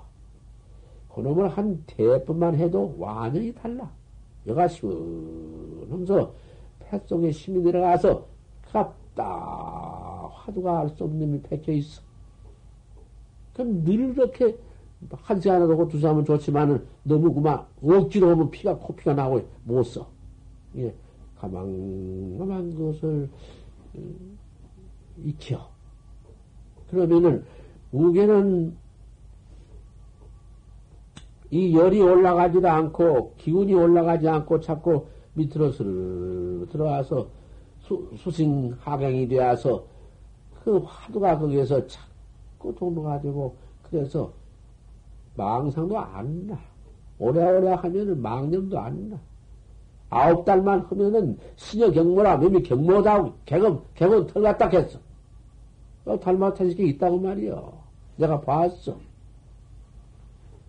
그 1.12 1.20
놈을 1.20 1.49
한 1.49 1.82
대뿐만 1.86 2.55
해도 2.55 2.94
완전히 2.99 3.53
달라. 3.53 3.90
여가 4.46 4.68
시원하면서 4.68 6.32
폐 6.80 6.99
속에 7.07 7.30
힘이 7.30 7.62
들어가서 7.64 8.24
갑다 8.70 10.30
화두가 10.32 10.80
알 10.80 10.88
수 10.90 11.05
없는 11.05 11.18
놈이 11.18 11.42
패켜 11.42 11.72
있어. 11.72 12.03
늘 13.64 14.14
그렇게 14.14 14.56
한 15.11 15.40
시간이라도 15.40 15.72
하고 15.72 15.88
두 15.88 15.98
시간은 15.98 16.24
좋지만은 16.24 16.84
너무 17.04 17.32
그만 17.32 17.64
억지로 17.82 18.30
하면 18.30 18.50
피가 18.50 18.76
코피가 18.76 19.14
나고 19.14 19.40
못 19.64 19.82
써. 19.84 20.09
예, 20.76 20.94
가망가망 21.36 22.74
그것을 22.74 23.28
음, 23.94 24.38
익혀. 25.24 25.59
그러면은, 26.90 27.44
우개는 27.92 28.76
이 31.50 31.74
열이 31.76 32.00
올라가지도 32.00 32.68
않고, 32.68 33.34
기운이 33.36 33.74
올라가지 33.74 34.28
않고 34.28 34.61
자꾸 34.61 35.06
밑으로 35.34 35.70
들어와서 36.66 37.28
수, 37.80 38.11
수신 38.16 38.72
하강이 38.80 39.28
되어서 39.28 39.84
그 40.62 40.78
화두가 40.78 41.38
거기에서 41.38 41.86
자꾸 42.59 42.74
도노가지고, 42.74 43.56
그래서 43.84 44.32
망상도 45.36 45.98
안 45.98 46.46
나. 46.48 46.59
오래오래 47.18 47.72
하면은 47.72 48.20
망념도 48.20 48.78
안 48.78 49.11
나. 49.11 49.18
아홉 50.11 50.44
달만 50.44 50.80
하면은 50.80 51.38
신여 51.56 51.90
경모라 51.90 52.38
몸이 52.38 52.62
경모다 52.62 53.30
개금 53.44 53.80
개금 53.94 54.26
털갔다 54.26 54.68
했어. 54.68 54.98
어, 56.06 56.18
닮아타는 56.18 56.74
게 56.74 56.84
있다고 56.86 57.18
말이요. 57.18 57.72
내가 58.16 58.40
봤어. 58.40 58.96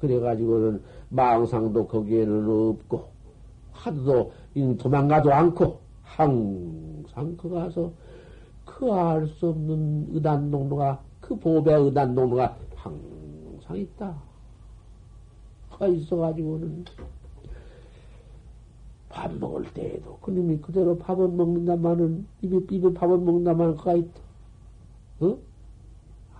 그래가지고는 0.02 0.82
망상도 1.10 1.88
거기에는 1.88 2.50
없고 2.50 3.08
하도 3.72 4.32
도망가도 4.78 5.32
않고 5.34 5.80
항상 6.04 7.38
그 7.38 7.50
가서 7.50 7.92
그 8.66 8.92
알 8.92 9.28
수 9.28 9.50
없는 9.50 10.08
의단동로가 10.12 11.02
그 11.30 11.36
보배 11.36 11.72
의단 11.72 12.16
동로가 12.16 12.58
항상 12.76 13.78
있다. 13.78 14.20
가 15.70 15.88
있어가지고는 15.88 16.86
밥 19.10 19.32
먹을 19.36 19.72
때에도 19.72 20.18
그님이 20.18 20.58
그대로 20.58 20.98
밥은 20.98 21.38
먹는다마는 21.38 22.26
입에 22.42 22.58
입에 22.76 22.94
밥은 22.96 23.24
먹는다마는 23.24 23.76
그가 23.76 23.94
있다. 23.94 24.20
어? 25.20 25.38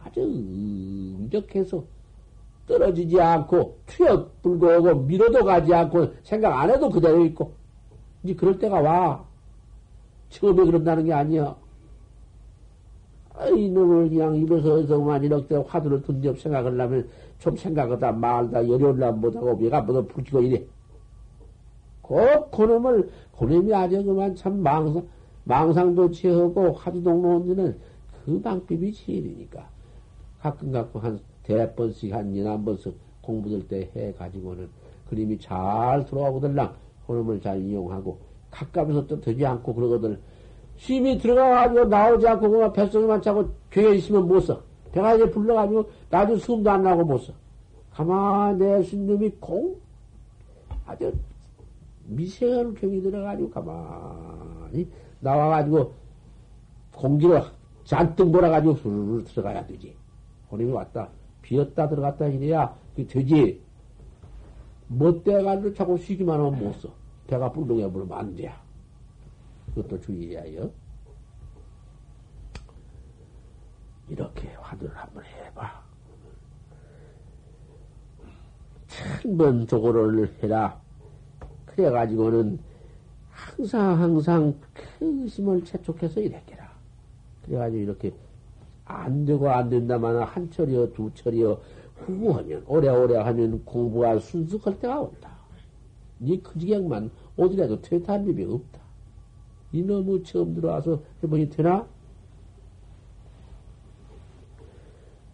아주 0.04 0.22
응적해서 0.22 1.84
떨어지지 2.68 3.22
않고 3.22 3.78
튀어 3.86 4.28
불고 4.42 4.76
오고 4.76 5.02
밀어도 5.02 5.46
가지 5.46 5.72
않고 5.72 6.14
생각 6.24 6.60
안 6.60 6.72
해도 6.72 6.90
그대로 6.90 7.24
있고 7.26 7.54
이제 8.24 8.34
그럴 8.34 8.58
때가 8.58 8.82
와. 8.82 9.24
처음에 10.30 10.64
그런다는 10.64 11.06
게 11.06 11.14
아니야. 11.14 11.56
아, 13.40 13.48
이놈을 13.48 14.10
그냥 14.10 14.36
입에서 14.36 14.74
어서만 14.74 15.24
이렇게 15.24 15.56
화두를 15.56 16.02
둔적 16.02 16.38
생각을 16.38 16.80
하면 16.80 17.08
좀 17.40 17.56
생각하다 17.56 18.12
말다 18.12 18.68
열려올라 18.68 19.14
못하고 19.14 19.58
얘가 19.64 19.80
뭐가 19.82 20.02
부지고 20.14 20.42
이래. 20.42 20.62
꼭 22.02 22.52
그놈을, 22.52 23.10
그놈이 23.38 23.74
아주 23.74 24.04
그만 24.04 24.36
참 24.36 24.62
망상, 24.62 25.08
망상도 25.46 26.12
취하고 26.12 26.74
화두동 26.74 27.22
놓는 27.22 27.78
그 28.26 28.42
방법이 28.42 28.92
제일이니까. 28.92 29.70
가끔 30.42 30.74
가끔 30.74 31.02
한 31.02 31.20
대번씩 31.44 32.14
한 32.14 32.36
이한 32.36 32.66
번씩 32.66 32.94
공부될 33.22 33.68
때 33.70 33.90
해가지고는 33.96 34.68
그림이 35.10 35.40
잘 35.40 36.06
들어가거들랑 36.06 36.74
그놈을 37.08 37.42
잘 37.42 37.62
이용하고 37.62 38.18
가까이서 38.52 39.08
또 39.08 39.22
되지 39.22 39.46
않고 39.46 39.74
그러거든. 39.74 40.20
힘이 40.80 41.18
들어가가지고 41.18 41.86
나오지 41.86 42.26
않고 42.26 42.50
그만 42.50 42.72
뱃속에만 42.72 43.22
차고 43.22 43.50
괴에 43.70 43.96
있으면 43.96 44.28
못 44.28 44.40
써. 44.40 44.62
배가 44.94 45.14
이제 45.16 45.30
불러가지고 45.30 45.90
나도 46.10 46.38
숨도 46.38 46.72
안 46.72 46.84
나고 46.84 47.04
못 47.04 47.18
써. 47.18 47.34
가만히 47.92 48.60
내 48.60 48.82
신놈이 48.82 49.30
공 49.42 49.76
아주 50.86 51.14
미세한 52.06 52.74
경이 52.76 53.02
들어가지고 53.02 53.50
가만히 53.50 54.88
나와가지고 55.20 55.92
공기를 56.96 57.44
잔뜩 57.84 58.30
몰아가지고 58.32 58.74
후루루 58.76 59.26
들어가야 59.26 59.66
되지. 59.68 59.94
혼임이 60.50 60.72
왔다. 60.72 61.10
비었다 61.42 61.90
들어갔다 61.90 62.28
이래야 62.28 62.74
그 62.96 63.06
되지. 63.06 63.62
못돼가지고 64.88 65.74
자꾸 65.74 65.98
쉬기만 65.98 66.40
하면 66.40 66.58
못 66.58 66.74
써. 66.76 66.88
배가 67.28 67.52
불덩해 67.52 67.92
버리면 67.92 68.18
안 68.18 68.34
돼. 68.34 68.50
그것도 69.74 70.00
주의해야요. 70.02 70.72
이렇게 74.10 74.50
화두를 74.56 74.96
한번 74.96 75.24
해봐. 75.24 75.84
천번 78.88 79.68
조고를 79.68 80.34
해라. 80.42 80.82
그래가지고는 81.66 82.60
항상 83.30 84.02
항상 84.02 84.60
큰 84.74 85.24
의심을 85.24 85.64
채촉해서 85.64 86.20
이랬게라. 86.20 86.70
그래가지고 87.46 87.82
이렇게 87.82 88.14
안 88.86 89.26
되고 89.26 89.50
안 89.50 89.70
된다만 89.70 90.18
한 90.24 90.50
철이여 90.50 90.92
두 90.94 91.12
철이여 91.14 91.62
후하면 92.00 92.64
오래오래 92.68 93.18
하면 93.18 93.64
공부가 93.64 94.18
순숙할 94.20 94.80
때가 94.80 95.02
온다. 95.02 95.38
니 96.20 96.42
그지경만 96.42 97.12
오더라도 97.38 97.82
퇴탄 97.82 98.26
법이 98.26 98.44
없다. 98.44 98.79
이놈의 99.72 100.24
처음 100.24 100.54
들어와서 100.56 101.02
해보니 101.24 101.50
되나? 101.50 101.88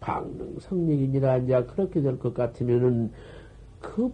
방능 0.00 0.58
성력이니라 0.60 1.38
이제 1.38 1.64
그렇게 1.64 2.00
될 2.00 2.18
것 2.18 2.32
같으면은 2.34 3.10
그 3.80 4.12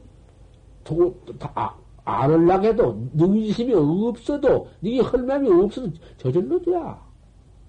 도, 0.84 1.14
다, 1.38 1.76
안을락 2.04 2.64
해도, 2.64 3.08
능심이 3.12 3.72
없어도, 3.74 4.68
니게 4.82 5.00
헐맘이 5.00 5.48
없어도 5.48 5.92
저절로 6.16 6.60
돼야. 6.60 7.00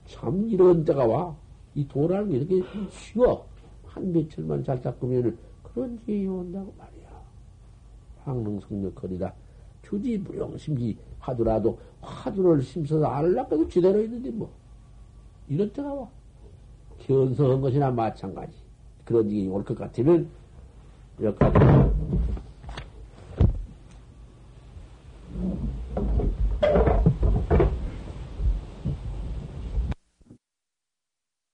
참, 0.05 0.47
이런 0.49 0.83
때가 0.83 1.05
와. 1.05 1.35
이 1.75 1.87
도라는 1.87 2.29
게 2.29 2.37
이렇게 2.37 2.63
쉬워. 2.89 3.45
한 3.85 4.11
며칠만 4.11 4.63
잘 4.63 4.81
닦으면 4.81 5.37
그런 5.61 5.99
지이 6.05 6.25
온다고 6.27 6.73
말이야. 6.77 7.21
황능성력 8.23 8.95
거리다. 8.95 9.33
주지 9.83 10.17
무용심지 10.17 10.97
하더라도 11.23 11.77
화두를 12.01 12.61
심서서 12.61 13.05
알라고 13.05 13.55
해도 13.55 13.67
지대로 13.67 14.01
있는데 14.03 14.29
뭐. 14.31 14.49
이런 15.47 15.71
때가 15.71 15.93
와. 15.93 16.07
견성한 16.99 17.61
것이나 17.61 17.91
마찬가지. 17.91 18.53
그런 19.05 19.29
일이 19.29 19.47
올 19.49 19.63
것 19.63 19.77
같으면, 19.77 20.27
여기까지. 21.21 21.57